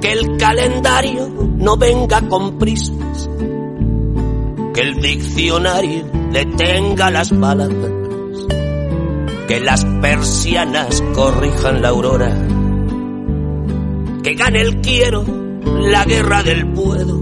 Que 0.00 0.12
el 0.12 0.36
calendario 0.36 1.28
no 1.56 1.76
venga 1.76 2.20
con 2.28 2.58
prisas. 2.58 3.30
Que 4.74 4.80
el 4.82 5.00
diccionario 5.00 6.04
detenga 6.32 7.10
las 7.10 7.30
palabras. 7.30 8.05
Que 9.46 9.60
las 9.60 9.84
persianas 9.84 11.00
corrijan 11.14 11.80
la 11.80 11.90
aurora. 11.90 12.34
Que 14.24 14.34
gane 14.34 14.60
el 14.60 14.80
quiero 14.80 15.24
la 15.64 16.04
guerra 16.04 16.42
del 16.42 16.66
puedo. 16.72 17.20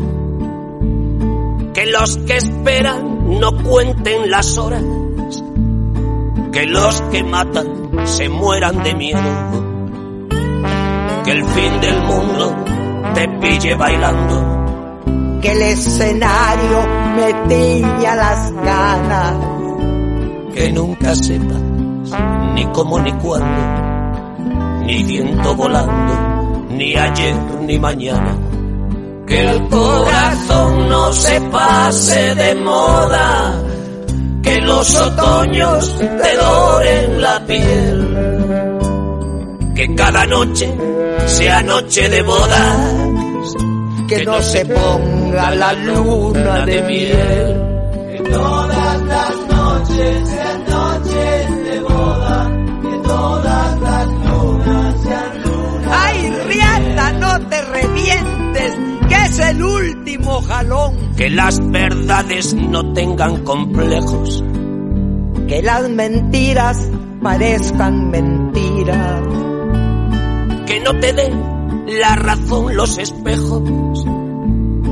Que 1.75 1.85
los 1.87 2.17
que 2.19 2.39
esperan 2.39 3.39
no 3.41 3.63
cuenten 3.63 4.31
las 4.31 4.57
horas. 4.57 4.83
Que 6.51 6.65
los 6.65 7.03
que 7.11 7.23
matan 7.25 7.67
se 8.05 8.31
mueran 8.31 8.83
de 8.83 8.95
miedo. 8.95 9.21
Que 11.25 11.31
el 11.31 11.45
fin 11.45 11.81
del 11.83 12.03
mundo 12.05 12.65
te 13.15 13.29
pille 13.29 13.75
bailando. 13.75 15.41
Que 15.43 15.53
el 15.53 15.61
escenario 15.61 16.87
me 17.17 17.35
tiña 17.49 18.17
las 18.17 18.53
ganas. 18.53 19.35
Que 20.55 20.73
nunca 20.73 21.15
sepas 21.17 21.74
ni 22.55 22.65
cómo 22.67 22.99
ni 23.01 23.13
cuándo. 23.13 24.85
Ni 24.85 25.03
viento 25.05 25.55
volando, 25.55 26.67
ni 26.71 26.95
ayer 26.95 27.35
ni 27.63 27.79
mañana. 27.79 28.37
Que 29.27 29.41
el 29.41 29.69
corazón 29.69 30.89
no 30.89 31.13
se 31.13 31.41
pase 31.41 32.35
de 32.35 32.55
moda. 32.57 33.63
Que 34.43 34.61
los 34.61 35.01
otoños 35.01 35.97
te 35.99 36.37
doren 36.37 37.23
la 37.23 37.41
piel. 37.47 38.19
Que 39.75 39.95
cada 39.95 40.27
noche 40.27 40.73
sea 41.27 41.63
noche 41.63 42.09
de 42.11 42.23
bodas. 42.23 42.95
Que 44.09 44.25
no 44.25 44.43
se 44.43 44.67
ponga 44.67 45.55
la 45.55 45.73
luna 45.73 46.67
de 46.67 46.83
miel. 46.83 47.63
Que 48.13 48.31
todas 48.31 49.03
las 49.03 49.37
noches 49.49 50.29
sean 50.29 50.65
es 59.35 59.41
el 59.41 59.63
último 59.63 60.43
jalón. 60.43 61.15
Que 61.17 61.31
las 61.31 61.59
verdades 61.71 62.55
no 62.55 62.93
tengan 62.93 63.43
complejos. 63.45 64.45
Que 65.49 65.63
las 65.63 65.89
mentiras 65.91 66.91
parezcan 67.23 68.11
mentiras. 68.11 69.23
Que 70.67 70.81
no 70.81 70.99
te 70.99 71.13
den 71.13 71.43
la 72.01 72.17
razón 72.17 72.77
los 72.77 72.99
espejos. 72.99 74.05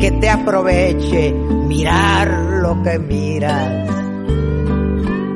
Que 0.01 0.11
te 0.11 0.29
aproveche 0.29 1.33
mirar 1.33 2.29
lo 2.63 2.83
que 2.83 2.99
miras. 2.99 3.91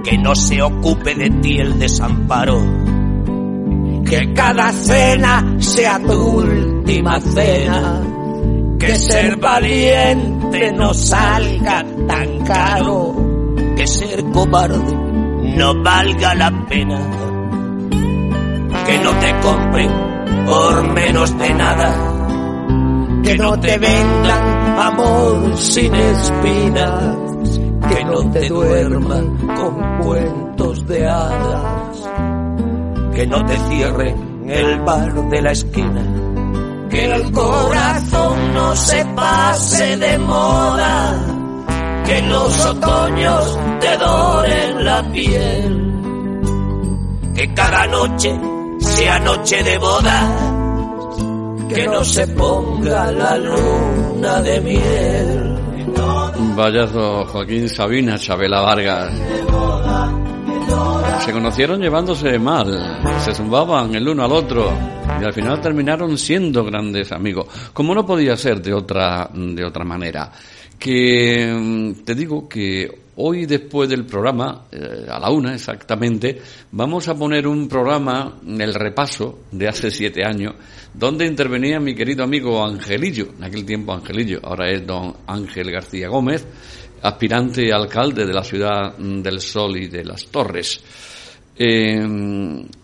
Que 0.02 0.18
no 0.18 0.34
se 0.34 0.62
ocupe 0.62 1.14
de 1.14 1.30
ti 1.30 1.58
el 1.58 1.78
desamparo. 1.78 2.60
Que 4.04 4.32
cada 4.34 4.72
cena 4.72 5.56
sea 5.58 5.98
tu 5.98 6.12
última 6.12 7.20
cena. 7.20 8.15
Que 8.78 8.94
ser 8.96 9.36
valiente 9.36 10.72
no 10.72 10.92
salga 10.92 11.84
tan 12.06 12.44
caro. 12.44 13.14
Que 13.76 13.86
ser 13.86 14.24
cobarde 14.32 14.94
no 15.56 15.82
valga 15.82 16.34
la 16.34 16.50
pena. 16.68 17.00
Que 18.86 18.98
no 18.98 19.10
te 19.18 19.40
compren 19.40 19.90
por 20.46 20.92
menos 20.92 21.38
de 21.38 21.54
nada. 21.54 21.94
Que 23.22 23.36
no 23.36 23.58
te 23.58 23.78
vendan 23.78 24.78
amor 24.78 25.56
sin 25.56 25.94
espinas. 25.94 27.16
Que 27.88 28.04
no 28.04 28.30
te 28.30 28.48
duerman 28.48 29.36
con 29.56 29.98
cuentos 30.04 30.86
de 30.86 31.08
hadas. 31.08 32.08
Que 33.14 33.26
no 33.26 33.44
te 33.46 33.56
cierren 33.56 34.44
el 34.48 34.80
bar 34.80 35.30
de 35.30 35.42
la 35.42 35.52
esquina. 35.52 36.02
Que 36.90 37.04
el 37.06 37.32
corazón 37.32 38.25
no 38.66 38.74
se 38.74 39.04
pase 39.14 39.96
de 39.96 40.18
moda. 40.18 40.94
Que 42.04 42.22
los 42.22 42.66
otoños 42.66 43.58
te 43.80 43.96
doren 43.96 44.84
la 44.84 45.02
piel. 45.12 45.92
Que 47.34 47.54
cada 47.54 47.86
noche 47.86 48.32
sea 48.80 49.18
noche 49.20 49.62
de 49.62 49.78
boda. 49.78 50.18
Que 51.68 51.86
no 51.86 52.04
se 52.04 52.26
ponga 52.28 53.12
la 53.12 53.36
luna 53.38 54.42
de 54.42 54.60
miel. 54.60 55.58
Vayazo 56.56 57.24
Joaquín 57.26 57.68
Sabina, 57.68 58.18
Chabela 58.18 58.60
Vargas. 58.62 59.12
Se 61.24 61.32
conocieron 61.32 61.80
llevándose 61.80 62.38
mal, 62.38 63.20
se 63.20 63.34
zumbaban 63.34 63.94
el 63.94 64.08
uno 64.08 64.24
al 64.24 64.32
otro 64.32 64.72
y 65.20 65.24
al 65.24 65.32
final 65.32 65.60
terminaron 65.60 66.16
siendo 66.18 66.64
grandes 66.64 67.10
amigos, 67.12 67.46
como 67.72 67.94
no 67.94 68.06
podía 68.06 68.36
ser 68.36 68.62
de 68.62 68.72
otra 68.72 69.28
de 69.32 69.64
otra 69.64 69.84
manera. 69.84 70.30
Que 70.78 71.52
mm, 71.52 72.04
te 72.04 72.14
digo 72.14 72.48
que 72.48 73.06
hoy 73.16 73.46
después 73.46 73.88
del 73.88 74.04
programa, 74.04 74.66
eh, 74.70 75.06
a 75.08 75.18
la 75.18 75.30
una 75.30 75.54
exactamente, 75.54 76.40
vamos 76.72 77.08
a 77.08 77.14
poner 77.14 77.46
un 77.46 77.68
programa, 77.68 78.38
el 78.46 78.74
repaso 78.74 79.40
de 79.50 79.68
hace 79.68 79.90
siete 79.90 80.24
años, 80.24 80.54
donde 80.92 81.26
intervenía 81.26 81.80
mi 81.80 81.94
querido 81.94 82.24
amigo 82.24 82.64
Angelillo, 82.64 83.28
en 83.36 83.44
aquel 83.44 83.64
tiempo 83.64 83.92
Angelillo, 83.92 84.40
ahora 84.42 84.70
es 84.70 84.86
don 84.86 85.14
Ángel 85.26 85.70
García 85.70 86.08
Gómez, 86.08 86.46
aspirante 87.02 87.72
alcalde 87.72 88.26
de 88.26 88.32
la 88.32 88.44
ciudad 88.44 88.98
mm, 88.98 89.22
del 89.22 89.40
Sol 89.40 89.76
y 89.76 89.88
de 89.88 90.04
las 90.04 90.26
Torres. 90.26 90.80
Eh, 91.58 92.06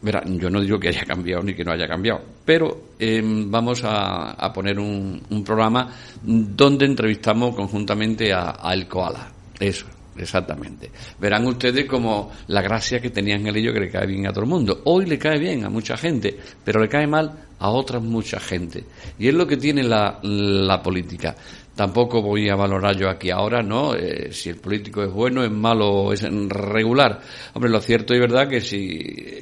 verá, 0.00 0.22
yo 0.24 0.48
no 0.48 0.60
digo 0.60 0.80
que 0.80 0.88
haya 0.88 1.04
cambiado 1.04 1.42
ni 1.42 1.54
que 1.54 1.62
no 1.62 1.72
haya 1.72 1.86
cambiado, 1.86 2.22
pero 2.42 2.94
eh, 2.98 3.20
vamos 3.22 3.84
a, 3.84 4.30
a 4.30 4.50
poner 4.50 4.78
un, 4.78 5.20
un 5.28 5.44
programa 5.44 5.92
donde 6.22 6.86
entrevistamos 6.86 7.54
conjuntamente 7.54 8.32
a, 8.32 8.56
El 8.72 8.88
Koala. 8.88 9.30
Eso, 9.60 9.86
exactamente. 10.16 10.90
Verán 11.20 11.46
ustedes 11.46 11.84
como 11.84 12.32
la 12.46 12.62
gracia 12.62 12.98
que 12.98 13.10
tenía 13.10 13.36
Angelillo 13.36 13.74
que 13.74 13.80
le 13.80 13.90
cae 13.90 14.06
bien 14.06 14.26
a 14.26 14.32
todo 14.32 14.44
el 14.44 14.50
mundo. 14.50 14.80
Hoy 14.84 15.04
le 15.04 15.18
cae 15.18 15.38
bien 15.38 15.66
a 15.66 15.68
mucha 15.68 15.98
gente, 15.98 16.34
pero 16.64 16.80
le 16.80 16.88
cae 16.88 17.06
mal 17.06 17.30
a 17.58 17.70
otra 17.70 18.00
mucha 18.00 18.40
gente. 18.40 18.84
Y 19.18 19.28
es 19.28 19.34
lo 19.34 19.46
que 19.46 19.58
tiene 19.58 19.82
la, 19.82 20.18
la 20.22 20.82
política. 20.82 21.36
Tampoco 21.74 22.20
voy 22.20 22.48
a 22.50 22.54
valorar 22.54 22.96
yo 22.96 23.08
aquí 23.08 23.30
ahora, 23.30 23.62
¿no? 23.62 23.94
Eh, 23.94 24.30
si 24.30 24.50
el 24.50 24.56
político 24.56 25.02
es 25.02 25.10
bueno, 25.10 25.42
es 25.42 25.50
malo 25.50 26.12
es 26.12 26.22
regular. 26.22 27.20
Hombre, 27.54 27.70
lo 27.70 27.80
cierto 27.80 28.14
y 28.14 28.20
verdad 28.20 28.48
que 28.48 28.60
si 28.60 28.98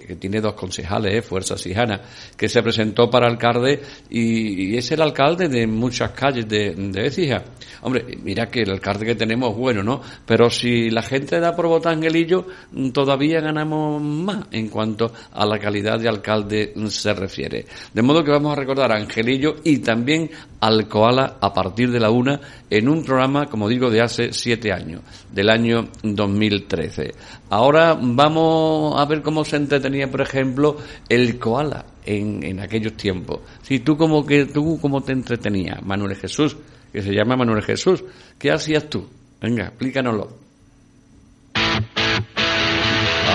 que 0.07 0.17
tiene 0.17 0.41
dos 0.41 0.55
concejales, 0.55 1.15
¿eh? 1.15 1.23
Fuerza 1.23 1.57
Sijana, 1.57 2.01
que 2.37 2.49
se 2.49 2.63
presentó 2.63 3.11
para 3.11 3.27
alcalde 3.27 3.81
y, 4.09 4.77
es 4.77 4.91
el 4.93 5.03
alcalde 5.03 5.49
de 5.49 5.67
muchas 5.67 6.13
calles 6.13 6.49
de, 6.49 6.75
de. 6.75 7.43
Hombre, 7.83 8.05
mira 8.23 8.47
que 8.47 8.61
el 8.63 8.71
alcalde 8.71 9.07
que 9.07 9.15
tenemos 9.15 9.51
es 9.53 9.57
bueno, 9.57 9.83
¿no? 9.83 10.01
Pero 10.27 10.51
si 10.51 10.91
la 10.91 11.03
gente 11.03 11.41
da 11.41 11.57
por 11.57 11.67
votar 11.67 11.95
Angelillo, 11.95 12.47
todavía 12.93 13.41
ganamos 13.41 14.03
más 14.03 14.47
en 14.53 14.69
cuanto 14.69 15.13
a 15.33 15.45
la 15.47 15.59
calidad 15.59 15.99
de 15.99 16.09
alcalde 16.09 16.75
se 16.89 17.15
refiere. 17.15 17.67
De 17.93 18.03
modo 18.03 18.23
que 18.23 18.31
vamos 18.31 18.53
a 18.53 18.57
recordar 18.57 18.93
a 18.93 18.97
Angelillo 18.97 19.57
y 19.65 19.79
también 19.79 20.31
al 20.61 20.89
Koala 20.89 21.39
a 21.41 21.53
partir 21.53 21.91
de 21.91 22.01
la 22.01 22.11
una 22.21 22.41
en 22.69 22.89
un 22.89 23.05
programa, 23.05 23.47
como 23.47 23.69
digo, 23.69 23.91
de 23.91 24.01
hace 24.01 24.33
siete 24.33 24.73
años, 24.73 25.03
del 25.31 25.51
año 25.51 25.89
2013. 26.03 27.15
Ahora 27.51 27.99
vamos 28.01 29.01
a 29.01 29.05
ver 29.07 29.23
cómo 29.23 29.45
se 29.45 29.57
entretenía, 29.57 30.11
por 30.11 30.21
ejemplo, 30.21 30.77
el 31.09 31.39
Koala 31.39 31.85
en, 32.05 32.43
en 32.45 32.61
aquellos 32.61 32.95
tiempos. 32.95 33.41
Si 33.63 33.81
tú 33.81 33.97
como 33.97 34.25
que 34.25 34.47
tú 34.47 34.79
cómo 34.81 35.03
te 35.03 35.13
entretenías, 35.13 35.83
Manuel 35.83 36.17
Jesús, 36.17 36.57
que 36.93 37.03
se 37.03 37.13
llama 37.13 37.37
Manuel 37.37 37.63
Jesús, 37.63 38.05
¿qué 38.39 38.51
hacías 38.51 38.89
tú? 38.89 39.09
Venga, 39.41 39.67
explícanoslo. 39.67 40.29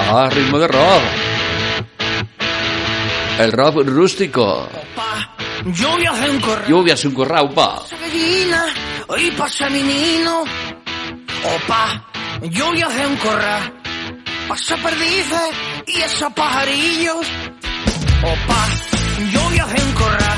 Ah, 0.08 0.30
ritmo 0.32 0.60
de 0.60 0.68
rock. 0.68 1.02
El 3.40 3.52
rock 3.52 3.86
rústico. 3.86 4.68
Pa, 4.96 5.36
yo 5.74 5.98
viajé 5.98 6.26
en 6.28 6.92
hacer 6.92 7.08
un 7.08 7.16
corrao, 7.16 7.50
pa. 7.54 7.82
Gallina, 8.16 8.66
hoy 9.08 9.30
pasa 9.32 9.70
menino. 9.70 10.44
Opa, 11.44 12.06
yo 12.44 12.72
viajé 12.72 13.04
en 13.04 13.16
corra. 13.18 13.74
Pasa 14.48 14.78
perdices 14.78 15.50
y 15.88 16.00
esos 16.00 16.32
pajarillos. 16.32 17.28
Opa, 18.24 18.68
yo 19.34 19.50
viajé 19.50 19.82
en 19.82 19.92
corra. 19.96 20.36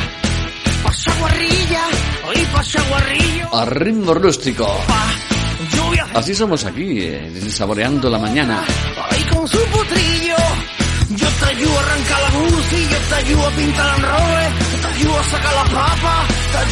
Pasa 0.83 1.13
guarrilla, 1.19 1.83
hoy 2.27 2.47
pasa 2.51 2.81
guarrillo. 2.89 3.55
A 3.55 3.65
ritmo 3.65 4.13
rústico. 4.15 4.63
Opa, 4.63 5.05
yo 5.75 5.91
viajé 5.91 6.17
Así 6.17 6.33
somos 6.33 6.65
aquí, 6.65 7.01
eh, 7.03 7.31
saboreando 7.51 8.09
la 8.09 8.17
mañana. 8.17 8.63
ahí 9.11 9.23
con 9.25 9.47
su 9.47 9.59
potrillo. 9.65 10.35
A 11.47 13.39
la 13.39 13.49
pintar 13.51 13.99
sacar 15.31 15.53
la 15.55 15.63
papa, 15.63 16.25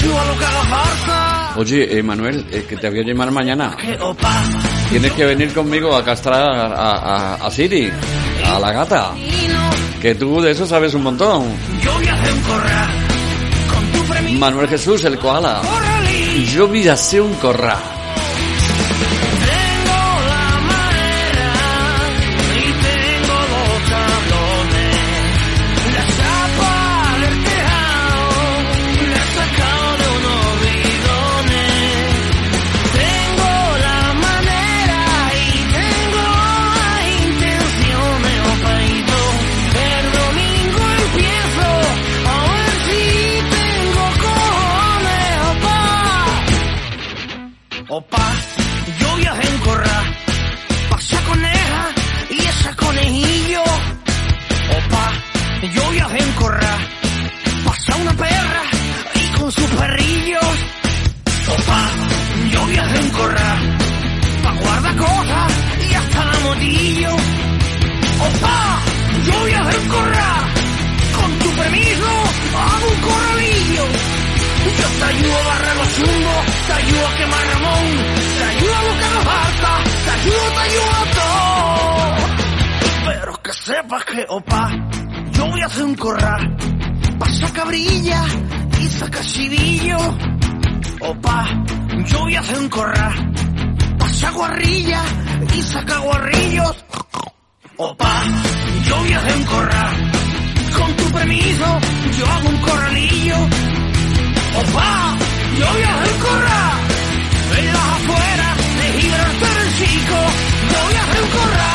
lo 0.03 0.37
que. 0.37 1.59
Oye, 1.59 1.97
eh, 1.97 2.03
Manuel, 2.03 2.45
eh, 2.51 2.65
que 2.67 2.75
te 2.75 2.89
voy 2.89 2.99
a 2.99 3.03
llamar 3.03 3.31
mañana. 3.31 3.77
Tienes 4.89 5.11
que 5.13 5.25
venir 5.25 5.53
conmigo 5.53 5.95
a 5.95 6.03
castrar 6.03 6.41
a, 6.41 6.65
a, 6.65 7.35
a 7.35 7.51
Siri, 7.51 7.89
a 8.45 8.59
la 8.59 8.71
gata. 8.73 9.11
Que 10.01 10.15
tú 10.15 10.41
de 10.41 10.51
eso 10.51 10.67
sabes 10.67 10.93
un 10.93 11.03
montón. 11.03 11.45
Manuel 14.37 14.67
Jesús, 14.67 15.05
el 15.05 15.17
koala. 15.17 15.61
Yo 16.53 16.67
voy 16.67 16.85
a 16.89 16.93
hacer 16.93 17.21
un 17.21 17.33
corra. 17.35 17.94
Saca 88.99 89.21
chivillo. 89.21 89.97
Opa, 91.01 91.45
yo 92.07 92.19
voy 92.19 92.35
a 92.35 92.39
hacer 92.39 92.57
un 92.57 92.69
corral, 92.69 93.33
pasa 93.99 94.31
guarrilla 94.31 95.01
y 95.55 95.61
saca 95.61 95.97
guarrillos. 95.99 96.85
Opa, 97.77 98.23
yo 98.87 98.97
voy 98.97 99.13
a 99.13 99.17
hacer 99.19 99.35
un 99.35 99.43
corral, 99.43 100.11
con 100.77 100.95
tu 100.95 101.03
permiso, 101.11 101.79
yo 102.17 102.25
hago 102.25 102.49
un 102.49 102.57
corralillo. 102.57 103.37
Opa, 104.61 105.17
yo 105.59 105.67
viajo 105.77 106.03
en 106.05 106.19
corra, 106.19 106.61
en 107.57 107.65
las 107.67 107.87
afueras 107.97 108.57
de 108.79 109.01
Gibraltar 109.01 109.57
el 109.63 109.71
Chico. 109.77 110.19
Yo 110.71 110.79
viajo 110.91 111.13
en 111.21 111.29
corra, 111.37 111.71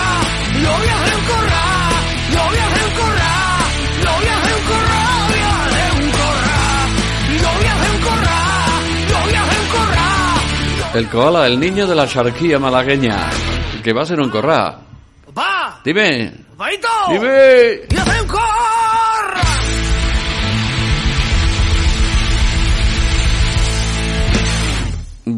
yo 0.63 0.73
viajo 0.85 1.05
en 1.05 1.25
corra, 1.31 1.41
yo 1.41 1.50
El 10.93 11.09
koala, 11.09 11.47
el 11.47 11.61
niño 11.61 11.87
de 11.87 11.95
la 11.95 12.07
charquía 12.07 12.59
malagueña. 12.59 13.31
Que 13.83 13.93
va 13.93 14.03
a 14.03 14.07
ser 14.07 14.21
un 14.21 14.29
corra. 14.29 14.77
Opa, 15.27 15.81
Dime. 15.85 16.33
Dime. 17.09 17.81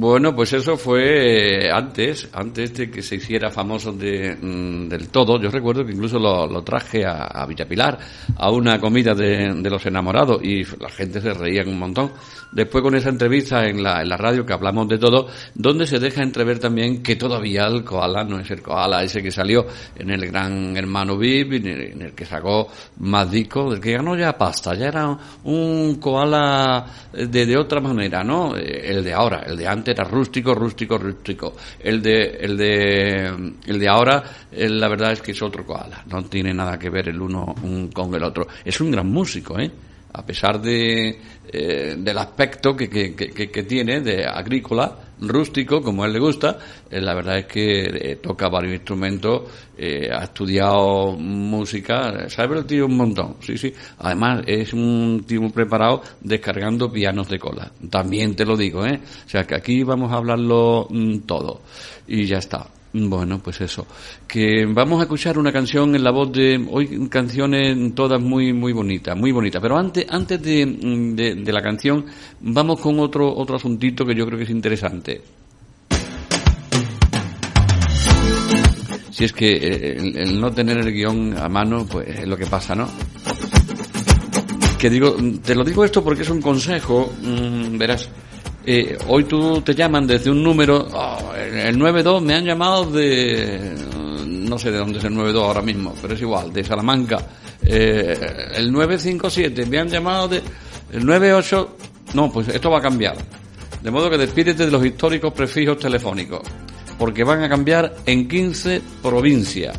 Bueno, 0.02 0.34
pues 0.34 0.52
eso 0.52 0.76
fue 0.76 1.66
eh, 1.66 1.70
antes, 1.70 2.28
antes 2.32 2.74
de 2.74 2.90
que 2.90 3.02
se 3.02 3.14
hiciera 3.14 3.52
famoso 3.52 3.92
de, 3.92 4.34
mm, 4.34 4.88
del 4.88 5.10
todo. 5.10 5.40
Yo 5.40 5.48
recuerdo 5.48 5.84
que 5.84 5.92
incluso 5.92 6.18
lo, 6.18 6.60
traje 6.64 7.06
a, 7.06 7.26
a 7.26 7.46
Villapilar, 7.46 8.00
a 8.36 8.50
una 8.50 8.80
comida 8.80 9.14
de, 9.14 9.54
de 9.54 9.70
los 9.70 9.86
enamorados, 9.86 10.42
y 10.42 10.64
la 10.80 10.90
gente 10.90 11.20
se 11.20 11.32
reía 11.32 11.62
un 11.62 11.78
montón. 11.78 12.10
Después 12.52 12.82
con 12.82 12.94
esa 12.96 13.08
entrevista 13.08 13.64
en 13.66 13.82
la, 13.82 14.02
en 14.02 14.08
la 14.08 14.16
radio 14.16 14.44
que 14.44 14.52
hablamos 14.52 14.86
de 14.88 14.98
todo, 14.98 15.28
donde 15.54 15.86
se 15.86 15.98
deja 15.98 16.22
entrever 16.22 16.58
también 16.58 17.02
que 17.02 17.16
todavía 17.16 17.66
el 17.66 17.82
koala 17.82 18.24
no 18.24 18.40
es 18.40 18.50
el 18.50 18.60
koala 18.60 19.02
ese 19.02 19.22
que 19.22 19.30
salió 19.30 19.66
en 19.96 20.10
el 20.10 20.26
gran 20.26 20.76
hermano 20.76 21.16
VIP, 21.16 21.52
en 21.54 22.02
el, 22.02 22.12
que 22.12 22.26
sacó 22.26 22.66
más 22.98 23.30
discos, 23.30 23.70
del 23.70 23.80
que 23.80 23.92
ganó 23.92 24.16
ya 24.16 24.36
pasta, 24.36 24.74
ya 24.74 24.88
era 24.88 25.16
un 25.44 25.94
koala 26.00 26.84
de, 27.12 27.46
de 27.46 27.56
otra 27.56 27.80
manera, 27.80 28.22
¿no? 28.22 28.54
Eh, 28.54 28.90
El 28.90 29.04
de 29.04 29.14
ahora, 29.14 29.44
el 29.46 29.56
de 29.56 29.66
antes 29.66 29.91
rústico, 29.98 30.54
rústico, 30.54 30.98
rústico. 30.98 31.54
El 31.80 32.00
de, 32.02 32.22
el 32.40 32.56
de, 32.56 33.26
el 33.66 33.78
de 33.78 33.88
ahora, 33.88 34.22
eh, 34.50 34.68
la 34.68 34.88
verdad 34.88 35.12
es 35.12 35.22
que 35.22 35.32
es 35.32 35.42
otro 35.42 35.64
koala. 35.64 36.02
No 36.10 36.22
tiene 36.24 36.52
nada 36.54 36.78
que 36.78 36.90
ver 36.90 37.08
el 37.08 37.20
uno 37.20 37.54
un- 37.62 37.88
con 37.88 38.14
el 38.14 38.22
otro. 38.24 38.46
Es 38.64 38.80
un 38.80 38.90
gran 38.90 39.06
músico, 39.08 39.58
¿eh? 39.58 39.70
A 40.14 40.24
pesar 40.26 40.60
de, 40.60 41.18
eh, 41.52 41.94
del 41.98 42.18
aspecto 42.18 42.76
que, 42.76 42.88
que, 42.88 43.14
que, 43.14 43.50
que- 43.50 43.62
tiene 43.62 44.00
de 44.00 44.24
agrícola, 44.26 44.94
rústico, 45.20 45.80
como 45.82 46.04
él 46.04 46.12
le 46.12 46.18
gusta. 46.18 46.58
Eh, 46.90 47.00
la 47.00 47.14
verdad 47.14 47.38
es 47.38 47.46
que 47.46 47.82
eh, 47.84 48.16
toca 48.16 48.48
varios 48.48 48.74
instrumentos, 48.74 49.42
eh, 49.78 50.08
ha 50.12 50.24
estudiado 50.24 51.12
música, 51.12 52.28
sabe 52.28 52.58
el 52.58 52.66
tío 52.66 52.86
un 52.86 52.96
montón, 52.96 53.36
sí, 53.40 53.56
sí. 53.56 53.72
Además, 53.98 54.42
es 54.46 54.72
un 54.72 55.24
tío 55.26 55.48
preparado 55.50 56.02
descargando 56.20 56.90
pianos 56.92 57.28
de 57.28 57.38
cola. 57.38 57.70
También 57.88 58.34
te 58.34 58.44
lo 58.44 58.56
digo, 58.56 58.84
¿eh? 58.84 59.00
O 59.26 59.28
sea, 59.28 59.44
que 59.44 59.54
aquí 59.54 59.82
vamos 59.84 60.12
a 60.12 60.16
hablarlo 60.16 60.86
mm, 60.90 61.18
todo. 61.20 61.62
Y 62.08 62.26
ya 62.26 62.38
está. 62.38 62.66
Bueno, 62.94 63.38
pues 63.42 63.60
eso. 63.62 63.86
Que 64.28 64.66
vamos 64.66 65.00
a 65.00 65.04
escuchar 65.04 65.38
una 65.38 65.50
canción 65.50 65.94
en 65.94 66.04
la 66.04 66.10
voz 66.10 66.30
de 66.30 66.62
hoy 66.70 67.08
canciones 67.08 67.94
todas 67.94 68.20
muy 68.20 68.52
muy 68.52 68.72
bonitas, 68.72 69.16
muy 69.16 69.32
bonitas. 69.32 69.62
Pero 69.62 69.78
antes 69.78 70.04
antes 70.10 70.42
de, 70.42 70.66
de, 71.36 71.52
la 71.52 71.62
canción 71.62 72.04
vamos 72.40 72.80
con 72.80 73.00
otro 73.00 73.34
otro 73.34 73.56
asuntito 73.56 74.04
que 74.04 74.14
yo 74.14 74.26
creo 74.26 74.36
que 74.36 74.44
es 74.44 74.50
interesante. 74.50 75.22
Si 79.10 79.24
es 79.24 79.32
que 79.32 79.56
eh, 79.56 80.12
el 80.16 80.40
no 80.40 80.52
tener 80.52 80.78
el 80.78 80.92
guion 80.92 81.36
a 81.38 81.48
mano, 81.48 81.86
pues 81.86 82.08
es 82.08 82.26
lo 82.26 82.36
que 82.36 82.46
pasa, 82.46 82.74
¿no? 82.74 82.88
Que 84.78 84.90
digo, 84.90 85.16
te 85.42 85.54
lo 85.54 85.64
digo 85.64 85.84
esto 85.84 86.02
porque 86.02 86.22
es 86.22 86.30
un 86.30 86.42
consejo, 86.42 87.12
mm, 87.22 87.78
verás. 87.78 88.10
Eh, 88.64 88.96
hoy 89.08 89.24
tú 89.24 89.60
te 89.62 89.74
llaman 89.74 90.06
desde 90.06 90.30
un 90.30 90.42
número, 90.42 90.86
oh, 90.92 91.34
el 91.34 91.58
el 91.58 91.78
92 91.78 92.22
me 92.22 92.34
han 92.34 92.44
llamado 92.44 92.84
de, 92.84 93.74
no 94.24 94.56
sé 94.56 94.70
de 94.70 94.78
dónde 94.78 94.98
es 94.98 95.04
el 95.04 95.14
92 95.14 95.42
ahora 95.42 95.62
mismo, 95.62 95.94
pero 96.00 96.14
es 96.14 96.20
igual, 96.20 96.52
de 96.52 96.62
Salamanca. 96.62 97.18
Eh, 97.64 98.16
el 98.54 98.70
957 98.70 99.66
me 99.66 99.78
han 99.78 99.88
llamado 99.88 100.28
de, 100.28 100.42
el 100.92 101.04
98, 101.04 101.76
no, 102.14 102.30
pues 102.30 102.48
esto 102.48 102.70
va 102.70 102.78
a 102.78 102.82
cambiar. 102.82 103.16
De 103.82 103.90
modo 103.90 104.08
que 104.08 104.18
despídete 104.18 104.66
de 104.66 104.70
los 104.70 104.84
históricos 104.84 105.32
prefijos 105.32 105.78
telefónicos, 105.78 106.42
porque 106.98 107.24
van 107.24 107.42
a 107.42 107.48
cambiar 107.48 107.96
en 108.06 108.28
15 108.28 108.80
provincias. 109.02 109.76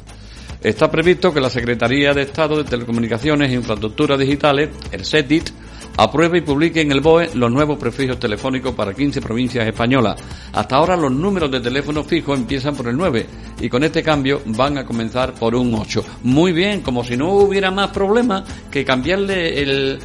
Está 0.61 0.91
previsto 0.91 1.33
que 1.33 1.39
la 1.39 1.49
Secretaría 1.49 2.13
de 2.13 2.23
Estado 2.23 2.57
de 2.57 2.63
Telecomunicaciones 2.65 3.49
e 3.49 3.55
Infraestructuras 3.55 4.19
Digitales, 4.19 4.69
el 4.91 5.05
SETIT, 5.05 5.49
apruebe 5.97 6.39
y 6.39 6.41
publique 6.41 6.81
en 6.81 6.91
el 6.91 7.01
BOE 7.01 7.31
los 7.35 7.51
nuevos 7.51 7.77
prefijos 7.77 8.19
telefónicos 8.19 8.73
para 8.73 8.93
15 8.93 9.21
provincias 9.21 9.67
españolas. 9.67 10.19
Hasta 10.53 10.75
ahora 10.75 10.95
los 10.95 11.11
números 11.11 11.51
de 11.51 11.59
teléfono 11.59 12.03
fijo 12.03 12.33
empiezan 12.33 12.75
por 12.75 12.87
el 12.87 12.97
9 12.97 13.25
y 13.61 13.69
con 13.69 13.83
este 13.83 14.03
cambio 14.03 14.41
van 14.45 14.77
a 14.77 14.85
comenzar 14.85 15.33
por 15.33 15.55
un 15.55 15.73
8. 15.73 16.03
Muy 16.23 16.51
bien, 16.51 16.81
como 16.81 17.03
si 17.03 17.17
no 17.17 17.31
hubiera 17.33 17.71
más 17.71 17.91
problema 17.91 18.43
que 18.71 18.83
cambiarle 18.83 19.61
el, 19.61 19.99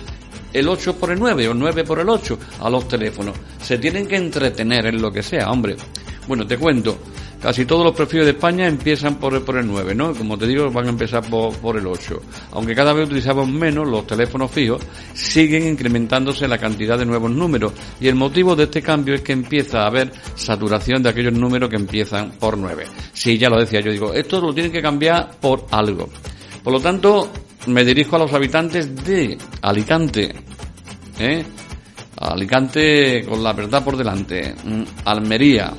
el 0.52 0.68
8 0.68 0.96
por 0.96 1.10
el 1.10 1.18
9 1.18 1.48
o 1.48 1.52
el 1.52 1.58
9 1.58 1.84
por 1.84 2.00
el 2.00 2.08
8 2.08 2.38
a 2.60 2.70
los 2.70 2.88
teléfonos. 2.88 3.36
Se 3.60 3.78
tienen 3.78 4.06
que 4.06 4.16
entretener 4.16 4.86
en 4.86 5.00
lo 5.00 5.10
que 5.10 5.22
sea, 5.22 5.50
hombre. 5.50 5.76
Bueno, 6.26 6.46
te 6.46 6.58
cuento. 6.58 6.98
Casi 7.40 7.64
todos 7.64 7.84
los 7.84 7.94
prefijos 7.94 8.26
de 8.26 8.32
España 8.32 8.66
empiezan 8.66 9.14
por, 9.14 9.44
por 9.44 9.56
el 9.58 9.66
9, 9.66 9.94
¿no? 9.94 10.12
Como 10.12 10.36
te 10.36 10.46
digo, 10.46 10.70
van 10.70 10.86
a 10.86 10.90
empezar 10.90 11.22
por, 11.28 11.54
por 11.58 11.76
el 11.76 11.86
8. 11.86 12.20
Aunque 12.52 12.74
cada 12.74 12.92
vez 12.92 13.06
utilizamos 13.06 13.48
menos 13.48 13.86
los 13.86 14.06
teléfonos 14.06 14.50
fijos, 14.50 14.82
siguen 15.14 15.68
incrementándose 15.68 16.48
la 16.48 16.58
cantidad 16.58 16.98
de 16.98 17.06
nuevos 17.06 17.30
números. 17.30 17.72
Y 18.00 18.08
el 18.08 18.16
motivo 18.16 18.56
de 18.56 18.64
este 18.64 18.82
cambio 18.82 19.14
es 19.14 19.20
que 19.20 19.32
empieza 19.32 19.82
a 19.82 19.86
haber 19.86 20.10
saturación 20.34 21.02
de 21.02 21.10
aquellos 21.10 21.32
números 21.32 21.70
que 21.70 21.76
empiezan 21.76 22.32
por 22.32 22.58
9. 22.58 22.84
Sí, 23.12 23.38
ya 23.38 23.48
lo 23.48 23.60
decía 23.60 23.80
yo, 23.80 23.92
digo, 23.92 24.12
esto 24.12 24.40
lo 24.40 24.52
tienen 24.52 24.72
que 24.72 24.82
cambiar 24.82 25.30
por 25.40 25.66
algo. 25.70 26.08
Por 26.64 26.72
lo 26.72 26.80
tanto, 26.80 27.30
me 27.68 27.84
dirijo 27.84 28.16
a 28.16 28.20
los 28.20 28.32
habitantes 28.32 29.04
de 29.04 29.38
Alicante. 29.62 30.34
¿eh? 31.20 31.44
Alicante 32.16 33.24
con 33.28 33.42
la 33.42 33.52
verdad 33.52 33.84
por 33.84 33.96
delante. 33.96 34.54
Mm, 34.64 34.82
Almería. 35.04 35.72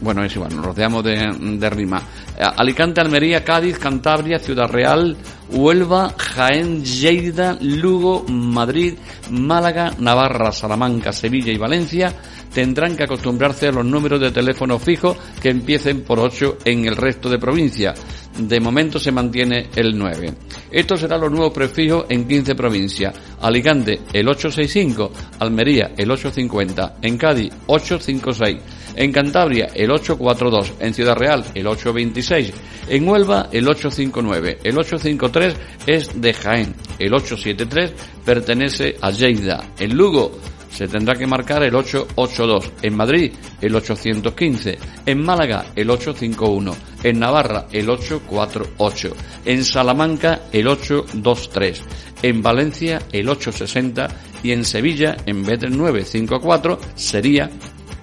Bueno, 0.00 0.22
es 0.24 0.34
igual, 0.34 0.54
nos 0.54 0.64
rodeamos 0.64 1.02
de, 1.02 1.70
rima. 1.70 2.02
Alicante, 2.38 3.00
Almería, 3.00 3.42
Cádiz, 3.42 3.78
Cantabria, 3.78 4.38
Ciudad 4.38 4.68
Real, 4.68 5.16
Huelva, 5.50 6.14
Jaén, 6.18 6.84
Lleida, 6.84 7.56
Lugo, 7.60 8.24
Madrid, 8.28 8.94
Málaga, 9.30 9.92
Navarra, 9.98 10.52
Salamanca, 10.52 11.12
Sevilla 11.12 11.52
y 11.52 11.58
Valencia 11.58 12.14
tendrán 12.56 12.96
que 12.96 13.04
acostumbrarse 13.04 13.68
a 13.68 13.72
los 13.72 13.84
números 13.84 14.18
de 14.18 14.30
teléfono 14.30 14.78
fijo 14.78 15.14
que 15.42 15.50
empiecen 15.50 16.00
por 16.00 16.18
8 16.18 16.56
en 16.64 16.86
el 16.86 16.96
resto 16.96 17.28
de 17.28 17.38
provincias. 17.38 18.00
De 18.38 18.60
momento 18.60 18.98
se 18.98 19.12
mantiene 19.12 19.68
el 19.76 19.94
9. 19.94 20.32
Estos 20.70 21.00
serán 21.00 21.20
los 21.20 21.30
nuevos 21.30 21.52
prefijos 21.52 22.06
en 22.08 22.26
15 22.26 22.54
provincias. 22.54 23.14
Alicante 23.42 24.00
el 24.10 24.26
865, 24.26 25.12
Almería 25.38 25.92
el 25.98 26.10
850, 26.10 26.96
en 27.02 27.18
Cádiz 27.18 27.52
856, 27.66 28.75
en 28.96 29.12
Cantabria 29.12 29.68
el 29.74 29.90
842, 29.90 30.74
en 30.80 30.94
Ciudad 30.94 31.16
Real 31.16 31.44
el 31.54 31.66
826, 31.66 32.52
en 32.88 33.08
Huelva 33.08 33.48
el 33.52 33.68
859, 33.68 34.58
el 34.64 34.78
853 34.78 35.56
es 35.86 36.20
de 36.20 36.34
Jaén, 36.34 36.74
el 36.98 37.14
873 37.14 37.92
pertenece 38.24 38.96
a 39.00 39.10
Lleida, 39.10 39.72
en 39.78 39.96
Lugo 39.96 40.32
se 40.76 40.88
tendrá 40.88 41.14
que 41.14 41.26
marcar 41.26 41.62
el 41.62 41.74
882, 41.74 42.72
en 42.82 42.96
Madrid 42.96 43.32
el 43.62 43.74
815, 43.74 44.78
en 45.06 45.24
Málaga 45.24 45.66
el 45.74 45.88
851, 45.88 46.76
en 47.02 47.18
Navarra 47.18 47.66
el 47.72 47.88
848, 47.88 49.16
en 49.46 49.64
Salamanca 49.64 50.42
el 50.52 50.68
823, 50.68 51.82
en 52.22 52.42
Valencia 52.42 53.00
el 53.10 53.28
860 53.28 54.08
y 54.42 54.52
en 54.52 54.64
Sevilla 54.64 55.16
en 55.24 55.44
vez 55.44 55.60
del 55.60 55.76
954 55.78 56.78
sería 56.94 57.50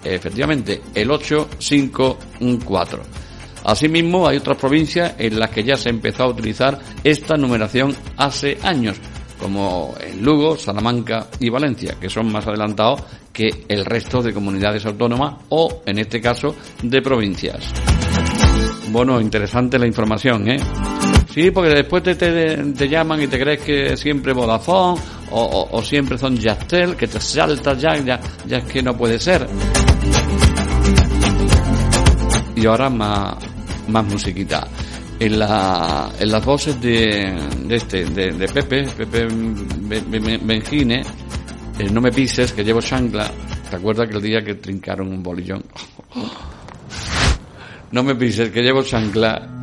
efectivamente 0.03 0.81
el 0.93 1.11
854. 1.11 3.03
Asimismo, 3.65 4.27
hay 4.27 4.37
otras 4.37 4.57
provincias 4.57 5.13
en 5.17 5.39
las 5.39 5.49
que 5.49 5.63
ya 5.63 5.77
se 5.77 5.89
empezó 5.89 6.23
a 6.23 6.29
utilizar 6.29 6.77
esta 7.03 7.37
numeración 7.37 7.95
hace 8.17 8.57
años, 8.61 8.97
como 9.39 9.95
en 10.01 10.23
Lugo, 10.23 10.57
Salamanca 10.57 11.27
y 11.39 11.49
Valencia, 11.49 11.95
que 11.99 12.09
son 12.09 12.31
más 12.31 12.45
adelantados 12.45 13.01
que 13.31 13.65
el 13.67 13.85
resto 13.85 14.21
de 14.21 14.33
comunidades 14.33 14.85
autónomas 14.85 15.35
o, 15.49 15.81
en 15.85 15.97
este 15.97 16.21
caso, 16.21 16.55
de 16.81 17.01
provincias. 17.01 17.63
Bueno, 18.89 19.19
interesante 19.19 19.79
la 19.79 19.87
información, 19.87 20.47
¿eh? 20.49 20.57
Sí, 21.33 21.49
porque 21.49 21.69
después 21.69 22.03
te, 22.03 22.15
te, 22.15 22.89
llaman 22.89 23.23
y 23.23 23.27
te 23.27 23.39
crees 23.39 23.61
que 23.61 23.97
siempre 23.97 24.33
Vodafone 24.33 25.01
o, 25.31 25.41
o, 25.41 25.77
o 25.77 25.81
siempre 25.81 26.17
son 26.17 26.37
Yastel, 26.37 26.95
que 26.95 27.07
te 27.07 27.19
saltas 27.19 27.81
ya, 27.81 27.97
ya, 27.97 28.19
ya 28.45 28.57
es 28.57 28.65
que 28.65 28.83
no 28.83 28.95
puede 28.95 29.17
ser. 29.17 29.47
Y 32.55 32.65
ahora 32.65 32.89
más, 32.89 33.35
más 33.87 34.05
musiquita 34.05 34.67
en, 35.19 35.39
la, 35.39 36.11
en 36.19 36.31
las 36.31 36.45
voces 36.45 36.79
de, 36.81 37.33
de 37.65 37.75
este, 37.75 38.05
de, 38.05 38.47
Pepe, 38.47 38.83
Pepe 38.95 39.27
Benjine, 40.41 41.01
eh, 41.79 41.89
No 41.89 42.01
me 42.01 42.11
pises, 42.11 42.51
que 42.53 42.63
llevo 42.63 42.81
chancla. 42.81 43.31
¿Te 43.69 43.75
acuerdas 43.77 44.07
que 44.09 44.15
el 44.15 44.21
día 44.21 44.43
que 44.43 44.55
trincaron 44.55 45.09
un 45.09 45.23
bolillón? 45.23 45.63
No 47.91 48.01
me 48.01 48.15
pises, 48.15 48.49
que 48.49 48.63
llevo 48.63 48.81
chancla. 48.81 49.62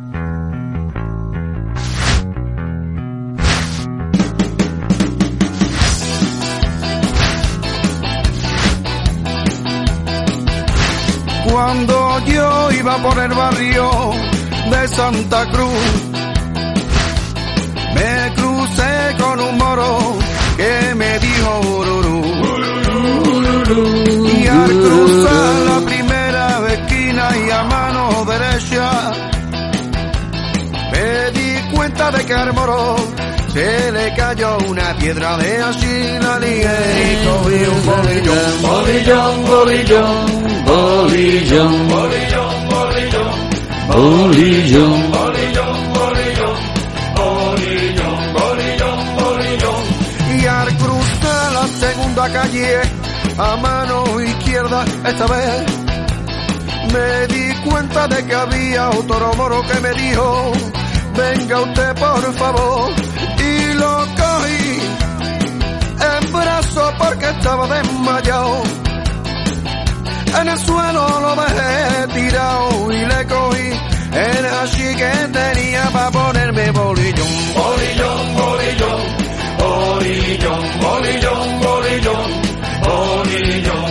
Yo 12.25 12.71
iba 12.71 12.97
por 12.97 13.17
el 13.19 13.33
barrio 13.33 13.89
de 14.69 14.87
Santa 14.87 15.45
Cruz. 15.49 16.11
Me 17.95 18.33
crucé 18.35 19.15
con 19.19 19.39
un 19.39 19.57
moro 19.57 20.17
que 20.57 20.95
me 20.95 21.19
dijo 21.19 21.59
ururú. 21.79 22.21
Y 24.33 24.47
al 24.47 24.69
cruzar 24.69 25.53
la 25.69 25.85
primera 25.85 26.73
esquina 26.73 27.29
y 27.37 27.51
a 27.51 27.63
mano 27.63 28.25
derecha, 28.25 29.11
me 30.91 31.31
di 31.31 31.75
cuenta 31.75 32.11
de 32.11 32.25
que 32.25 32.33
al 32.33 32.53
moro 32.53 32.95
se 33.53 33.91
le 33.91 34.10
cayó 34.31 34.57
una 34.69 34.93
piedra 34.95 35.37
de 35.37 35.57
la 35.57 36.39
lié 36.39 36.63
y 37.11 37.27
un 37.27 37.85
bolillón, 37.85 38.61
bolillón, 38.61 39.45
bolillón, 39.45 40.27
bolillón, 40.65 41.87
bolillón, 41.89 42.69
bolillón. 42.69 43.51
bolillón. 43.91 45.11
Bolillón, 48.33 49.15
bolillón. 49.15 49.83
Y 50.39 50.45
al 50.45 50.77
cruzar 50.77 51.51
la 51.51 51.67
segunda 51.67 52.29
calle, 52.31 52.81
a 53.37 53.55
mano 53.57 54.21
izquierda 54.21 54.85
esta 55.05 55.27
vez, 55.27 55.65
me 56.93 57.27
di 57.35 57.53
cuenta 57.69 58.07
de 58.07 58.25
que 58.25 58.35
había 58.35 58.89
otro 58.91 59.33
moro 59.35 59.61
que 59.67 59.79
me 59.81 59.91
dijo, 59.93 60.51
venga 61.17 61.59
usted 61.59 61.95
por 61.95 62.33
favor, 62.35 62.91
y 63.37 63.73
lo 63.73 64.05
en 64.05 64.20
brazo 66.31 66.93
porque 66.97 67.29
estaba 67.29 67.67
desmayado. 67.67 68.63
En 70.39 70.47
el 70.47 70.57
suelo 70.59 71.19
lo 71.19 71.35
dejé 71.35 72.07
tirado 72.13 72.91
y 72.91 73.05
le 73.05 73.27
cogí 73.27 73.69
el 74.13 74.45
así 74.45 74.95
que 74.95 75.11
tenía 75.31 75.89
para 75.91 76.11
ponerme 76.11 76.71
bolillón. 76.71 77.27
Bolillón, 77.55 78.35
bolillón, 78.35 79.01
bolillón, 79.59 80.61
bolillón, 80.81 80.81
bolillón, 80.81 81.61
bolillón, 81.61 82.41
bolillón, 82.81 83.89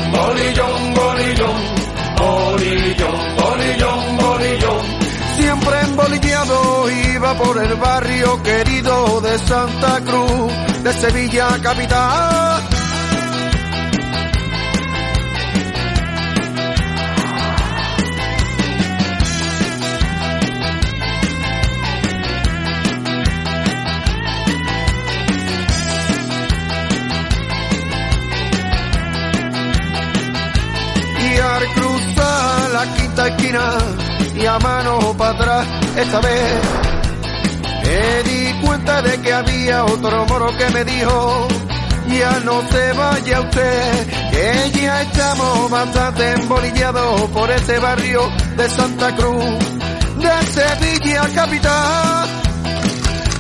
bolillón, 0.95 2.17
bolillón, 2.17 3.17
bolillón, 3.37 4.17
bolillón. 4.19 4.81
Siempre 5.37 5.81
embolillado 5.83 6.91
iba 6.91 7.35
por 7.35 7.63
el 7.63 7.75
barrio 7.77 8.43
querido 8.43 9.21
de 9.21 9.39
Santa 9.39 10.01
Cruz, 10.01 10.53
de 10.83 10.93
Sevilla 10.95 11.59
capital. 11.63 12.63
y 31.19 31.39
al 31.39 31.67
cruzar 31.75 32.71
la 32.71 32.95
quinta 32.95 33.29
esquina 33.29 33.79
y 34.35 34.47
a 34.47 34.59
mano 34.59 35.15
para 35.17 35.31
atrás 35.33 35.67
esta 35.97 36.21
vez 36.21 36.90
me 37.91 38.23
di 38.23 38.53
cuenta 38.65 39.03
de 39.03 39.21
que 39.21 39.33
había 39.33 39.85
otro 39.85 40.25
moro 40.27 40.57
que 40.57 40.71
me 40.71 40.85
dijo 40.85 41.49
ya 42.09 42.41
no 42.45 42.63
se 42.71 42.93
vaya 42.93 43.41
usted 43.41 44.07
que 44.33 44.81
ya 44.81 45.03
estamos 45.03 45.71
bastante 45.71 46.33
embolillados 46.33 47.23
por 47.31 47.51
ese 47.51 47.79
barrio 47.79 48.23
de 48.57 48.69
Santa 48.69 49.15
Cruz 49.17 49.59
de 50.25 50.35
Sevilla 50.57 51.29
capital 51.35 52.29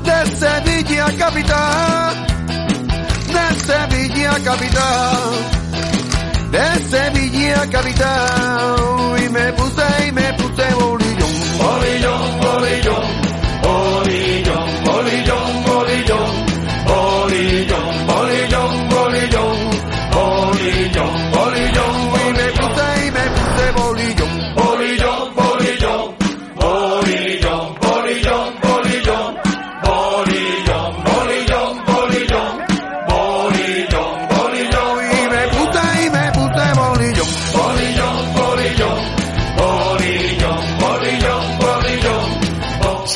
de 0.08 0.36
Sevilla 0.36 1.06
capital 1.18 2.26
de 3.34 3.46
Sevilla 3.68 4.32
capital 4.44 5.18
de 6.50 6.66
Sevilla 6.90 7.70
capital 7.70 8.76
y 9.24 9.28
me 9.28 9.52
puse 9.52 10.08
y 10.08 10.12
me 10.12 10.32
puse 10.34 10.74
bolillón 10.74 11.32
bolillón 11.58 12.40
bolillón 12.40 13.19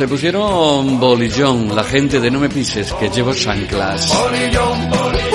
Se 0.05 0.09
pusieron 0.09 1.01
bolillón, 1.01 1.75
la 1.75 1.83
gente 1.83 2.21
de 2.21 2.31
No 2.31 2.39
Me 2.39 2.51
Pises, 2.51 2.93
que 2.93 3.09
llevo 3.09 3.33
chanclas. 3.33 4.07
bolillón 4.15 4.79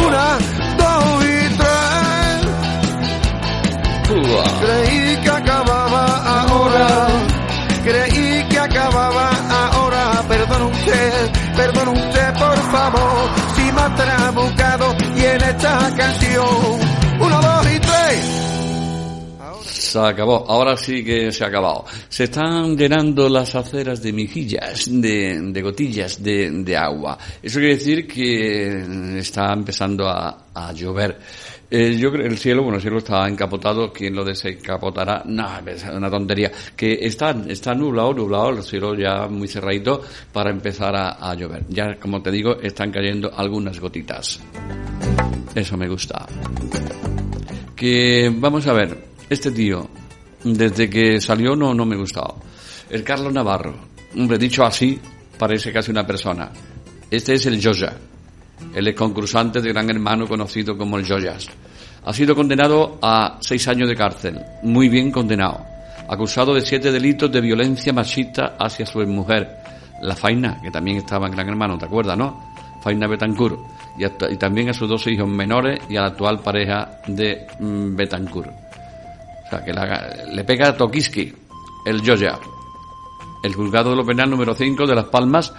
una 0.05 0.37
dos 0.77 1.25
y 1.25 1.57
tres. 1.57 2.41
Creí 4.61 5.17
que 5.23 5.29
acababa 5.31 6.41
ahora. 6.41 7.07
Creí 7.83 8.43
que 8.47 8.59
acababa 8.59 9.31
ahora. 9.49 10.23
Perdón 10.27 10.61
usted 10.61 11.31
perdón 11.55 11.87
usted 11.97 12.33
por 12.33 12.57
favor. 12.71 13.29
Si 13.55 13.71
me 13.71 13.81
ha 13.81 13.95
trabucado 13.95 14.95
y 15.15 15.25
en 15.25 15.41
esta 15.41 15.91
canción 15.97 16.88
Se 19.89 19.97
acabó, 19.97 20.45
ahora 20.47 20.77
sí 20.77 21.03
que 21.03 21.31
se 21.31 21.43
ha 21.43 21.47
acabado. 21.47 21.83
Se 22.07 22.25
están 22.25 22.77
llenando 22.77 23.27
las 23.27 23.55
aceras 23.55 24.03
de 24.03 24.13
mejillas, 24.13 24.85
de, 24.87 25.41
de 25.51 25.61
gotillas 25.63 26.21
de, 26.21 26.51
de 26.51 26.77
agua. 26.77 27.17
Eso 27.41 27.57
quiere 27.57 27.73
decir 27.73 28.07
que 28.07 29.17
está 29.17 29.51
empezando 29.51 30.07
a, 30.07 30.45
a 30.53 30.71
llover. 30.73 31.17
Eh, 31.71 31.97
yo 31.97 32.11
creo 32.11 32.27
el 32.27 32.37
cielo, 32.37 32.61
bueno, 32.61 32.75
el 32.75 32.83
cielo 32.83 32.99
está 32.99 33.27
encapotado, 33.27 33.91
¿quién 33.91 34.15
lo 34.15 34.23
desencapotará? 34.23 35.23
No, 35.25 35.57
es 35.65 35.83
una 35.85 36.11
tontería. 36.11 36.51
Que 36.75 36.99
está, 37.01 37.35
está 37.47 37.73
nublado, 37.73 38.13
nublado, 38.13 38.49
el 38.49 38.61
cielo 38.61 38.93
ya 38.93 39.27
muy 39.27 39.47
cerradito 39.47 40.03
para 40.31 40.51
empezar 40.51 40.95
a, 40.95 41.13
a 41.13 41.33
llover. 41.33 41.65
Ya, 41.67 41.95
como 41.95 42.21
te 42.21 42.29
digo, 42.29 42.59
están 42.61 42.91
cayendo 42.91 43.31
algunas 43.35 43.79
gotitas. 43.79 44.39
Eso 45.55 45.77
me 45.77 45.89
gusta 45.89 46.27
que 47.79 48.29
vamos 48.35 48.67
a 48.67 48.73
ver, 48.73 49.05
este 49.29 49.51
tío, 49.51 49.87
desde 50.43 50.89
que 50.89 51.21
salió 51.21 51.55
no, 51.55 51.73
no 51.73 51.85
me 51.85 51.95
gustaba. 51.95 52.35
El 52.89 53.03
Carlos 53.03 53.31
Navarro, 53.31 53.75
hombre, 54.15 54.37
dicho 54.37 54.63
así, 54.63 54.99
parece 55.37 55.71
casi 55.71 55.91
una 55.91 56.05
persona. 56.05 56.51
Este 57.11 57.33
es 57.33 57.45
el 57.45 57.63
Joya, 57.63 57.95
el 58.73 58.95
concursante 58.95 59.61
de 59.61 59.69
Gran 59.69 59.89
Hermano 59.89 60.27
conocido 60.27 60.77
como 60.77 60.97
el 60.97 61.07
Joyas. 61.07 61.47
Ha 62.05 62.13
sido 62.13 62.35
condenado 62.35 62.97
a 63.01 63.37
seis 63.41 63.67
años 63.67 63.87
de 63.87 63.95
cárcel, 63.95 64.39
muy 64.63 64.89
bien 64.89 65.11
condenado, 65.11 65.63
acusado 66.07 66.55
de 66.55 66.61
siete 66.61 66.91
delitos 66.91 67.31
de 67.31 67.41
violencia 67.41 67.93
machista 67.93 68.55
hacia 68.59 68.85
su 68.85 68.99
mujer, 69.05 69.47
la 70.01 70.15
Faina, 70.15 70.59
que 70.61 70.71
también 70.71 70.97
estaba 70.97 71.27
en 71.27 71.33
Gran 71.33 71.49
Hermano, 71.49 71.77
¿te 71.77 71.85
acuerdas, 71.85 72.17
no? 72.17 72.53
Faina 72.81 73.07
Betancourt, 73.07 73.59
y 73.97 74.37
también 74.37 74.69
a 74.69 74.73
sus 74.73 74.87
dos 74.87 75.05
hijos 75.07 75.27
menores 75.27 75.81
y 75.89 75.97
a 75.97 76.01
la 76.01 76.07
actual 76.07 76.39
pareja 76.39 77.01
de 77.07 77.45
mm, 77.59 77.95
Betancourt. 77.95 78.68
Que 79.65 79.73
la- 79.73 80.25
le 80.31 80.43
pega 80.43 80.69
a 80.69 80.77
Tokiski, 80.77 81.33
el 81.85 82.01
Joya. 82.05 82.37
El 83.43 83.55
juzgado 83.55 83.91
de 83.91 83.95
lo 83.95 84.05
penal 84.05 84.29
número 84.29 84.53
5 84.53 84.85
de 84.85 84.95
Las 84.95 85.05
Palmas 85.05 85.53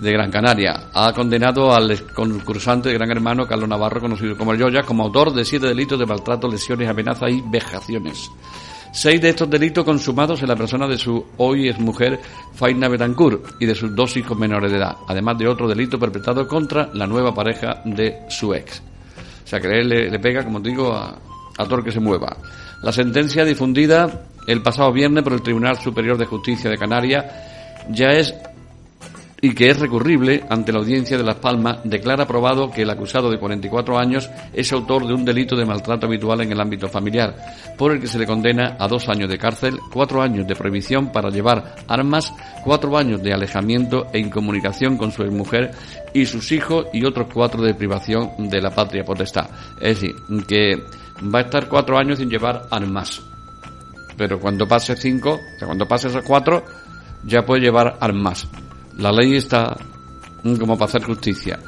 de 0.00 0.12
Gran 0.12 0.30
Canaria 0.30 0.88
ha 0.94 1.12
condenado 1.12 1.74
al 1.74 2.06
concursante 2.14 2.88
de 2.88 2.94
Gran 2.94 3.10
Hermano 3.10 3.46
Carlos 3.46 3.68
Navarro, 3.68 4.00
conocido 4.00 4.36
como 4.36 4.52
el 4.52 4.62
Joya, 4.62 4.82
como 4.82 5.02
autor 5.04 5.32
de 5.34 5.44
siete 5.44 5.66
delitos 5.66 5.98
de 5.98 6.06
maltrato, 6.06 6.48
lesiones, 6.48 6.88
amenazas 6.88 7.30
y 7.30 7.42
vejaciones. 7.46 8.30
Seis 8.92 9.20
de 9.20 9.28
estos 9.28 9.48
delitos 9.48 9.84
consumados 9.84 10.40
en 10.42 10.48
la 10.48 10.56
persona 10.56 10.88
de 10.88 10.98
su 10.98 11.24
hoy 11.36 11.68
es 11.68 11.78
mujer 11.78 12.18
Faina 12.54 12.88
Betancourt 12.88 13.60
y 13.60 13.66
de 13.66 13.74
sus 13.74 13.94
dos 13.94 14.16
hijos 14.16 14.36
menores 14.36 14.72
de 14.72 14.78
edad, 14.78 14.96
además 15.06 15.38
de 15.38 15.46
otro 15.46 15.68
delito 15.68 15.98
perpetrado 15.98 16.48
contra 16.48 16.88
la 16.94 17.06
nueva 17.06 17.32
pareja 17.34 17.82
de 17.84 18.22
su 18.30 18.52
ex. 18.54 18.82
O 19.44 19.46
sea 19.46 19.60
que 19.60 19.68
él 19.68 19.88
le, 19.88 20.18
pega, 20.18 20.42
como 20.44 20.58
digo, 20.60 20.92
a, 20.92 21.14
a 21.58 21.64
todo 21.64 21.76
el 21.76 21.84
que 21.84 21.92
se 21.92 22.00
mueva. 22.00 22.36
La 22.82 22.92
sentencia 22.92 23.44
difundida 23.44 24.24
el 24.46 24.62
pasado 24.62 24.92
viernes 24.92 25.22
por 25.22 25.34
el 25.34 25.42
Tribunal 25.42 25.78
Superior 25.78 26.16
de 26.16 26.26
Justicia 26.26 26.70
de 26.70 26.78
Canarias 26.78 27.24
ya 27.90 28.08
es 28.08 28.34
y 29.42 29.54
que 29.54 29.70
es 29.70 29.78
recurrible 29.78 30.44
ante 30.48 30.72
la 30.72 30.80
audiencia 30.80 31.16
de 31.16 31.24
Las 31.24 31.36
Palmas, 31.36 31.78
declara 31.84 32.26
probado 32.26 32.70
que 32.70 32.82
el 32.82 32.90
acusado 32.90 33.30
de 33.30 33.38
44 33.38 33.98
años 33.98 34.30
es 34.52 34.72
autor 34.72 35.06
de 35.06 35.14
un 35.14 35.24
delito 35.24 35.56
de 35.56 35.64
maltrato 35.64 36.06
habitual 36.06 36.42
en 36.42 36.52
el 36.52 36.60
ámbito 36.60 36.88
familiar, 36.88 37.34
por 37.78 37.92
el 37.92 38.00
que 38.00 38.06
se 38.06 38.18
le 38.18 38.26
condena 38.26 38.76
a 38.78 38.86
dos 38.86 39.08
años 39.08 39.30
de 39.30 39.38
cárcel, 39.38 39.78
cuatro 39.92 40.20
años 40.20 40.46
de 40.46 40.54
prohibición 40.54 41.10
para 41.10 41.30
llevar 41.30 41.76
armas, 41.88 42.32
cuatro 42.64 42.96
años 42.98 43.22
de 43.22 43.32
alejamiento 43.32 44.08
e 44.12 44.18
incomunicación 44.18 44.96
con 44.98 45.10
su 45.10 45.24
mujer 45.24 45.70
y 46.12 46.26
sus 46.26 46.52
hijos 46.52 46.86
y 46.92 47.04
otros 47.04 47.28
cuatro 47.32 47.62
de 47.62 47.74
privación 47.74 48.50
de 48.50 48.60
la 48.60 48.70
patria 48.70 49.04
potestad. 49.04 49.48
Es 49.80 50.00
decir, 50.00 50.14
que 50.46 50.82
va 51.22 51.40
a 51.40 51.42
estar 51.42 51.68
cuatro 51.68 51.98
años 51.98 52.18
sin 52.18 52.30
llevar 52.30 52.66
armas. 52.70 53.22
Pero 54.16 54.38
cuando 54.38 54.66
pase 54.66 54.96
cinco, 54.96 55.38
cuando 55.58 55.86
pase 55.86 56.08
esos 56.08 56.24
cuatro, 56.24 56.64
ya 57.24 57.42
puede 57.42 57.62
llevar 57.62 57.96
armas. 58.00 58.48
La 58.98 59.12
ley 59.12 59.36
está 59.36 59.76
mm, 60.42 60.56
como 60.56 60.76
para 60.76 60.88
hacer 60.88 61.04
justicia. 61.04 61.58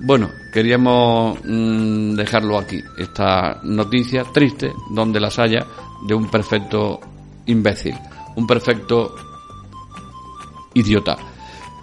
Bueno, 0.00 0.30
queríamos 0.52 1.38
mm, 1.44 2.14
dejarlo 2.14 2.58
aquí, 2.58 2.82
esta 2.98 3.60
noticia 3.62 4.24
triste, 4.32 4.72
donde 4.90 5.20
las 5.20 5.38
haya 5.38 5.66
de 6.06 6.14
un 6.14 6.30
perfecto 6.30 7.00
imbécil, 7.46 7.94
un 8.36 8.46
perfecto 8.46 9.14
idiota, 10.74 11.16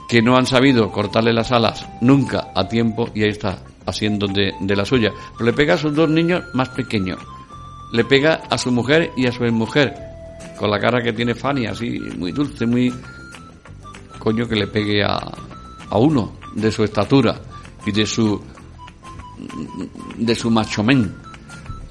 que 0.07 0.21
no 0.21 0.37
han 0.37 0.45
sabido 0.45 0.91
cortarle 0.91 1.33
las 1.33 1.51
alas 1.51 1.87
nunca 2.01 2.51
a 2.53 2.67
tiempo 2.67 3.09
y 3.15 3.23
ahí 3.23 3.29
está, 3.29 3.63
haciendo 3.85 4.27
de, 4.27 4.53
de 4.59 4.75
la 4.75 4.85
suya. 4.85 5.11
Pero 5.33 5.45
le 5.45 5.53
pega 5.53 5.75
a 5.75 5.77
sus 5.77 5.93
dos 5.93 6.09
niños 6.09 6.43
más 6.53 6.69
pequeños, 6.69 7.19
le 7.91 8.03
pega 8.05 8.43
a 8.49 8.57
su 8.57 8.71
mujer 8.71 9.11
y 9.15 9.27
a 9.27 9.31
su 9.31 9.43
mujer, 9.51 9.93
con 10.57 10.69
la 10.69 10.79
cara 10.79 11.01
que 11.01 11.13
tiene 11.13 11.35
Fanny, 11.35 11.65
así, 11.65 11.99
muy 12.17 12.31
dulce, 12.31 12.65
muy... 12.65 12.93
Coño, 14.19 14.47
que 14.47 14.55
le 14.55 14.67
pegue 14.67 15.03
a, 15.03 15.17
a 15.89 15.97
uno 15.97 16.37
de 16.55 16.71
su 16.71 16.83
estatura 16.83 17.41
y 17.85 17.91
de 17.91 18.05
su 18.05 18.41
de 20.17 20.35
su 20.35 20.49
macho 20.49 20.83
men. 20.83 21.13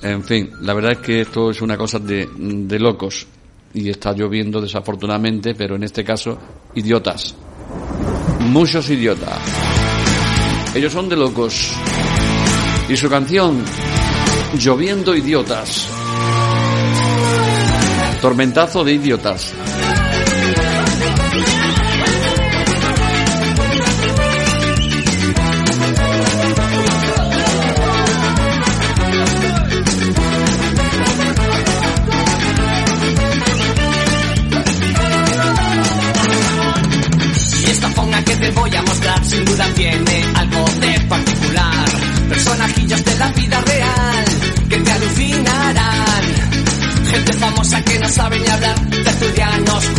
En 0.01 0.23
fin, 0.25 0.51
la 0.63 0.75
verdad 0.75 0.93
es 0.93 0.99
que 0.99 1.21
esto 1.21 1.51
es 1.51 1.61
una 1.61 1.77
cosa 1.77 1.99
de, 1.99 2.29
de 2.37 2.79
locos. 2.79 3.27
Y 3.75 3.89
está 3.89 4.13
lloviendo 4.13 4.61
desafortunadamente, 4.61 5.55
pero 5.55 5.77
en 5.77 5.85
este 5.85 6.05
caso, 6.05 6.39
idiotas. 6.75 7.35
Muchos 8.41 8.91
idiotas. 8.91 9.72
Ellos 10.75 10.93
son 10.93 11.09
de 11.09 11.17
locos. 11.17 11.73
Y 12.89 12.97
su 12.97 13.09
canción, 13.09 13.63
Lloviendo 14.55 15.17
idiotas. 15.17 15.89
Tormentazo 18.21 18.85
de 18.85 18.93
idiotas. 18.93 19.55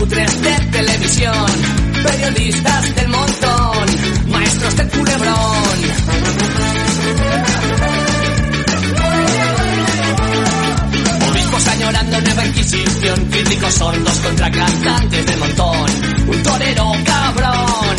Cutres 0.03 0.41
de 0.41 0.55
televisión. 0.71 1.47
Periodistas 2.03 2.95
del 2.95 3.07
montón. 3.07 3.85
Maestros 4.27 4.75
del 4.75 4.89
culebrón. 4.89 5.77
Obispos 11.29 11.67
añorando 11.67 12.21
nueva 12.21 12.45
inquisición. 12.45 13.25
Críticos 13.31 13.73
sordos 13.75 14.19
contra 14.19 14.51
cantantes 14.51 15.25
del 15.25 15.39
montón. 15.39 15.89
Un 16.27 16.43
torero 16.43 16.91
cabrón. 17.05 17.95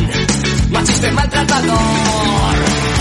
Machista 0.71 1.09
y 1.09 1.13
maltratador. 1.13 2.94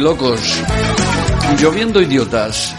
Locos. 0.00 0.40
Lloviendo 1.58 2.00
idiotas. 2.02 2.74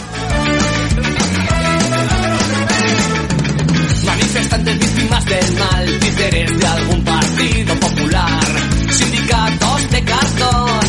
Manifestantes 4.05 4.79
víctimas 4.79 5.25
del 5.25 5.53
mal, 5.57 5.99
títeres 5.99 6.59
de 6.59 6.67
algún 6.67 7.03
partido 7.03 7.75
popular, 7.75 8.45
sindicatos 8.89 9.91
de 9.91 10.03
cartón, 10.03 10.79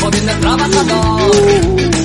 jodiendo 0.00 0.32
al 0.32 0.40
trabajador. 0.40 1.97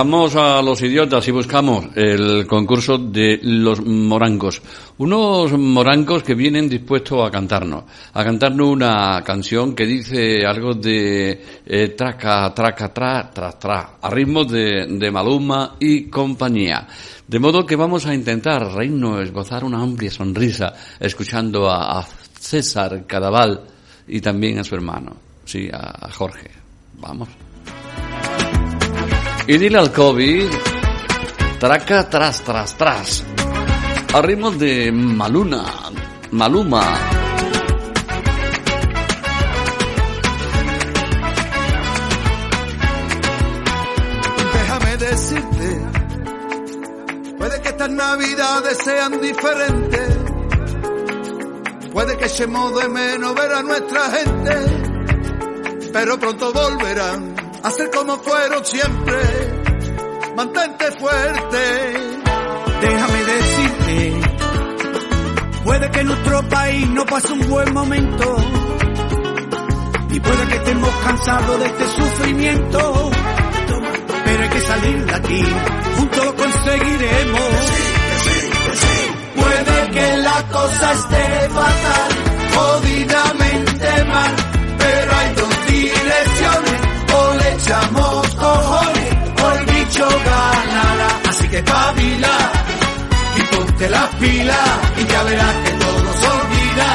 Dejamos 0.00 0.34
a 0.34 0.62
los 0.62 0.80
idiotas 0.80 1.28
y 1.28 1.30
buscamos 1.30 1.88
el 1.94 2.46
concurso 2.46 2.96
de 2.96 3.38
los 3.42 3.84
morancos. 3.84 4.62
Unos 4.96 5.52
morancos 5.52 6.22
que 6.22 6.34
vienen 6.34 6.70
dispuestos 6.70 7.22
a 7.22 7.30
cantarnos. 7.30 7.84
A 8.14 8.24
cantarnos 8.24 8.70
una 8.70 9.22
canción 9.22 9.74
que 9.74 9.84
dice 9.84 10.46
algo 10.46 10.72
de 10.72 11.44
eh, 11.66 11.88
traca, 11.88 12.50
traca, 12.54 12.94
tra, 12.94 13.30
tra, 13.30 13.52
tra. 13.58 13.98
A 14.00 14.08
ritmo 14.08 14.46
de, 14.46 15.10
Maluma 15.12 15.76
y 15.78 16.04
compañía. 16.04 16.88
De 17.28 17.38
modo 17.38 17.66
que 17.66 17.76
vamos 17.76 18.06
a 18.06 18.14
intentar 18.14 18.72
reírnos, 18.72 19.30
gozar 19.30 19.64
una 19.64 19.82
amplia 19.82 20.10
sonrisa, 20.10 20.72
escuchando 20.98 21.70
a, 21.70 22.02
César 22.38 23.04
Cadaval 23.06 23.66
y 24.08 24.22
también 24.22 24.60
a 24.60 24.64
su 24.64 24.74
hermano. 24.74 25.14
Sí, 25.44 25.68
a 25.70 26.10
Jorge. 26.10 26.50
Vamos. 26.98 27.49
Y 29.46 29.58
dile 29.58 29.78
al 29.78 29.92
COVID, 29.92 30.48
traca 31.58 32.08
tras 32.08 32.42
tras 32.42 32.76
tras, 32.76 33.24
a 34.14 34.22
ritmo 34.22 34.50
de 34.50 34.92
Maluna, 34.92 35.64
Maluma. 36.30 36.98
Déjame 44.52 44.96
decirte, 44.98 45.80
puede 47.38 47.62
que 47.62 47.68
estas 47.70 47.90
navidades 47.90 48.78
sean 48.84 49.20
diferentes, 49.20 50.16
puede 51.92 52.16
que 52.18 52.26
echemos 52.26 52.80
de 52.80 52.88
menos 52.88 53.34
ver 53.34 53.52
a 53.52 53.62
nuestra 53.62 54.10
gente, 54.10 54.56
pero 55.92 56.18
pronto 56.20 56.52
volverán 56.52 57.29
a 57.62 57.70
ser 57.70 57.90
como 57.90 58.16
fueron 58.18 58.64
siempre. 58.64 59.16
Mantente 60.36 60.92
fuerte. 60.92 61.94
Déjame 62.80 63.24
decirte, 63.24 64.20
puede 65.64 65.90
que 65.90 66.04
nuestro 66.04 66.48
país 66.48 66.88
no 66.88 67.04
pase 67.04 67.32
un 67.32 67.48
buen 67.50 67.74
momento 67.74 68.36
y 70.10 70.20
puede 70.20 70.46
que 70.48 70.54
estemos 70.56 70.90
cansados 71.04 71.58
de 71.60 71.66
este 71.66 71.88
sufrimiento, 71.88 73.10
pero 74.24 74.42
hay 74.42 74.48
que 74.48 74.60
salir 74.60 75.04
de 75.04 75.14
aquí. 75.14 75.42
Juntos 75.98 76.24
lo 76.24 76.34
conseguiremos. 76.36 77.50
Puede 79.36 79.90
que 79.90 80.16
la 80.18 80.42
cosa 80.50 80.92
esté 80.92 81.48
fatal, 81.50 82.10
jodidamente 82.54 84.04
mal, 84.06 84.49
echamos 87.60 88.34
cojones, 88.36 89.12
el 89.52 89.66
bicho 89.66 90.08
ganará. 90.08 91.08
Así 91.28 91.48
que 91.48 91.58
espabila 91.58 92.34
y 93.36 93.42
ponte 93.54 93.88
las 93.90 94.08
pilas, 94.16 94.68
y 94.96 95.04
ya 95.06 95.22
verás 95.24 95.56
que 95.64 95.70
todo 95.70 96.12
se 96.20 96.28
olvida, 96.28 96.90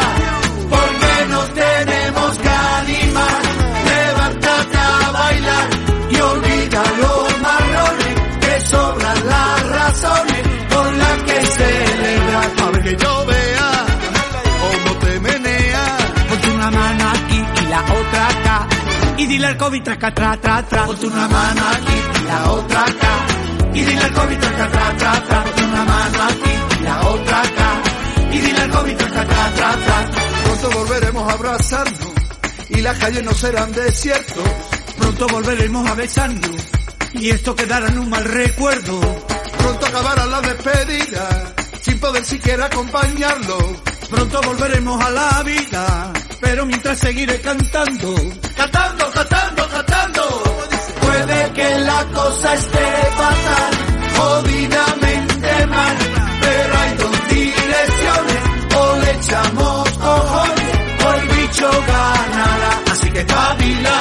porque 0.69 1.25
nos 1.29 1.53
tenemos 1.53 2.37
que 2.39 2.49
animar, 2.49 3.41
levántate 3.85 4.77
a 4.77 5.11
bailar 5.11 5.69
y 6.09 6.15
olvida 6.15 6.83
los 7.01 7.41
marrones, 7.41 8.15
que 8.41 8.59
sobran 8.67 9.27
las 9.27 9.69
razones 9.69 10.41
con 10.73 10.99
las 10.99 11.23
que 11.23 11.45
celebrar. 11.45 12.51
A 12.65 12.71
ver 12.71 12.83
que 12.83 12.95
yo 13.03 13.25
vea 13.25 13.84
Y 19.17 19.25
dile 19.27 19.47
al 19.47 19.57
COVID 19.57 19.83
traca, 19.83 20.13
tra, 20.13 20.37
tra, 20.37 20.63
tra. 20.63 20.85
Ponte 20.85 21.07
una 21.07 21.27
mano 21.27 21.61
aquí 21.71 22.21
y 22.21 22.27
la 22.27 22.51
otra 22.51 22.81
acá. 22.81 23.25
Y 23.73 23.83
dile 23.83 24.01
al 24.03 24.13
COVID 24.13 24.37
traca, 24.37 24.69
tra, 24.69 24.97
tra, 24.97 25.23
tra. 25.23 25.43
Ponte 25.43 25.63
una 25.63 25.85
mano 25.85 26.23
aquí 26.23 26.79
y 26.79 26.83
la 26.83 27.07
otra 27.07 27.41
acá. 27.41 27.81
Y 28.31 28.37
dile 28.39 28.61
al 28.61 28.69
COVID 28.71 28.95
traca, 28.97 29.25
tra, 29.25 29.51
tra, 29.51 29.75
tra. 29.75 30.05
Pronto 30.43 30.69
volveremos 30.77 31.29
a 31.29 31.33
abrazarnos 31.33 32.13
y 32.69 32.81
las 32.81 32.97
calles 32.97 33.23
no 33.23 33.33
serán 33.33 33.71
desiertos. 33.71 34.49
Pronto 34.97 35.27
volveremos 35.27 35.89
a 35.89 35.93
besarnos. 35.95 36.51
Y 37.13 37.29
esto 37.29 37.55
quedará 37.55 37.87
en 37.87 37.99
un 37.99 38.09
mal 38.09 38.23
recuerdo. 38.23 38.99
Pronto 39.57 39.85
acabará 39.85 40.25
la 40.25 40.41
despedida 40.41 41.53
sin 41.81 41.99
poder 41.99 42.25
siquiera 42.25 42.65
acompañarlo. 42.65 43.57
Pronto 44.09 44.41
volveremos 44.41 45.03
a 45.03 45.09
la 45.11 45.43
vida. 45.43 46.13
Pero 46.45 46.65
mientras 46.67 46.99
seguiré 46.99 47.41
cantando. 47.41 48.13
Cantando, 48.55 49.11
cantando, 49.11 49.67
cantando. 49.67 50.21
Puede 51.01 51.51
que 51.53 51.79
la 51.79 52.05
cosa 52.13 52.53
esté 52.53 52.87
fatal, 53.17 53.73
jodidamente 54.17 55.67
mal, 55.67 55.97
pero 56.41 56.77
hay 56.81 56.91
dos 56.97 57.27
direcciones, 57.29 58.41
o 58.75 58.97
le 59.01 59.11
echamos 59.11 59.89
cojones, 59.89 60.75
o 61.03 61.13
el 61.13 61.27
bicho 61.35 61.69
ganará. 61.87 62.73
Así 62.91 63.09
que 63.09 63.19
espabila 63.19 63.99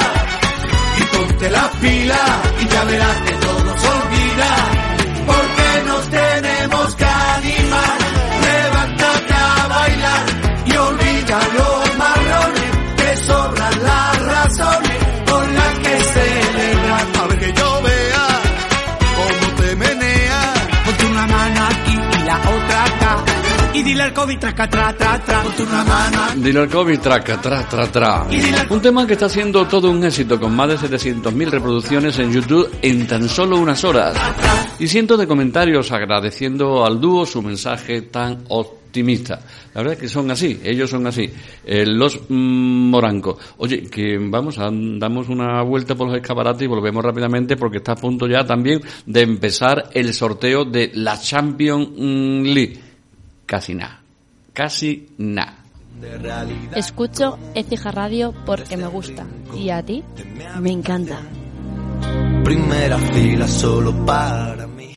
y 0.99 1.03
ponte 1.17 1.51
las 1.51 1.69
pilas, 1.81 2.31
y 2.61 2.69
ya 2.69 2.85
verás 2.85 3.17
que 3.25 3.44
dile 23.85 24.03
al 24.03 24.13
COVID 24.13 24.39
traca, 24.39 24.69
tra, 24.69 24.93
tra, 24.95 25.19
tra. 25.19 25.43
Una 25.59 25.85
mano 25.85 26.19
Dile 26.37 26.61
al 26.61 26.69
COVID, 26.69 26.99
traca, 26.99 27.41
tra, 27.41 27.69
tra, 27.69 27.87
tra. 27.87 28.27
Un 28.71 28.81
tema 28.81 29.07
que 29.07 29.13
está 29.13 29.29
siendo 29.29 29.67
todo 29.67 29.91
un 29.91 30.03
éxito 30.05 30.41
con 30.41 30.57
más 30.57 30.69
de 30.69 30.77
700.000 30.77 31.51
reproducciones 31.51 32.19
en 32.19 32.33
YouTube 32.33 32.71
en 32.81 33.07
tan 33.07 33.29
solo 33.29 33.59
unas 33.59 33.85
horas. 33.85 34.17
Y 34.79 34.89
cientos 34.89 35.19
de 35.19 35.27
comentarios 35.27 35.93
agradeciendo 35.93 36.85
al 36.85 37.01
dúo 37.01 37.27
su 37.27 37.43
mensaje 37.43 38.03
tan 38.03 38.45
optimista. 38.49 39.41
La 39.75 39.83
verdad 39.83 39.95
es 39.95 40.01
que 40.01 40.09
son 40.09 40.31
así, 40.31 40.61
ellos 40.65 40.89
son 40.89 41.07
así. 41.07 41.31
Eh, 41.65 41.85
los 41.85 42.21
mm, 42.29 42.91
morancos. 42.91 43.37
Oye, 43.59 43.83
que 43.83 44.19
vamos, 44.19 44.59
a, 44.59 44.71
damos 44.73 45.29
una 45.29 45.63
vuelta 45.63 45.95
por 45.95 46.09
los 46.09 46.17
escaparates 46.17 46.63
y 46.63 46.69
volvemos 46.69 47.05
rápidamente 47.05 47.57
porque 47.57 47.79
está 47.79 47.93
a 47.93 47.97
punto 47.97 48.27
ya 48.27 48.45
también 48.45 48.81
de 49.05 49.21
empezar 49.21 49.91
el 49.93 50.15
sorteo 50.15 50.65
de 50.65 50.91
la 50.95 51.21
Champions 51.21 51.91
League. 51.99 52.94
Casi 53.47 53.75
nada. 53.75 54.01
Casi 54.53 55.09
nada. 55.19 55.65
Escucho 56.75 57.39
Ecija 57.55 57.91
Radio 57.91 58.35
porque 58.45 58.77
me 58.77 58.87
gusta. 58.87 59.27
¿Y 59.57 59.71
a 59.71 59.83
ti? 59.83 60.03
Me 60.61 60.71
encanta. 60.71 61.21
Primera 62.45 62.99
fila 62.99 63.47
solo 63.47 64.05
para 64.05 64.67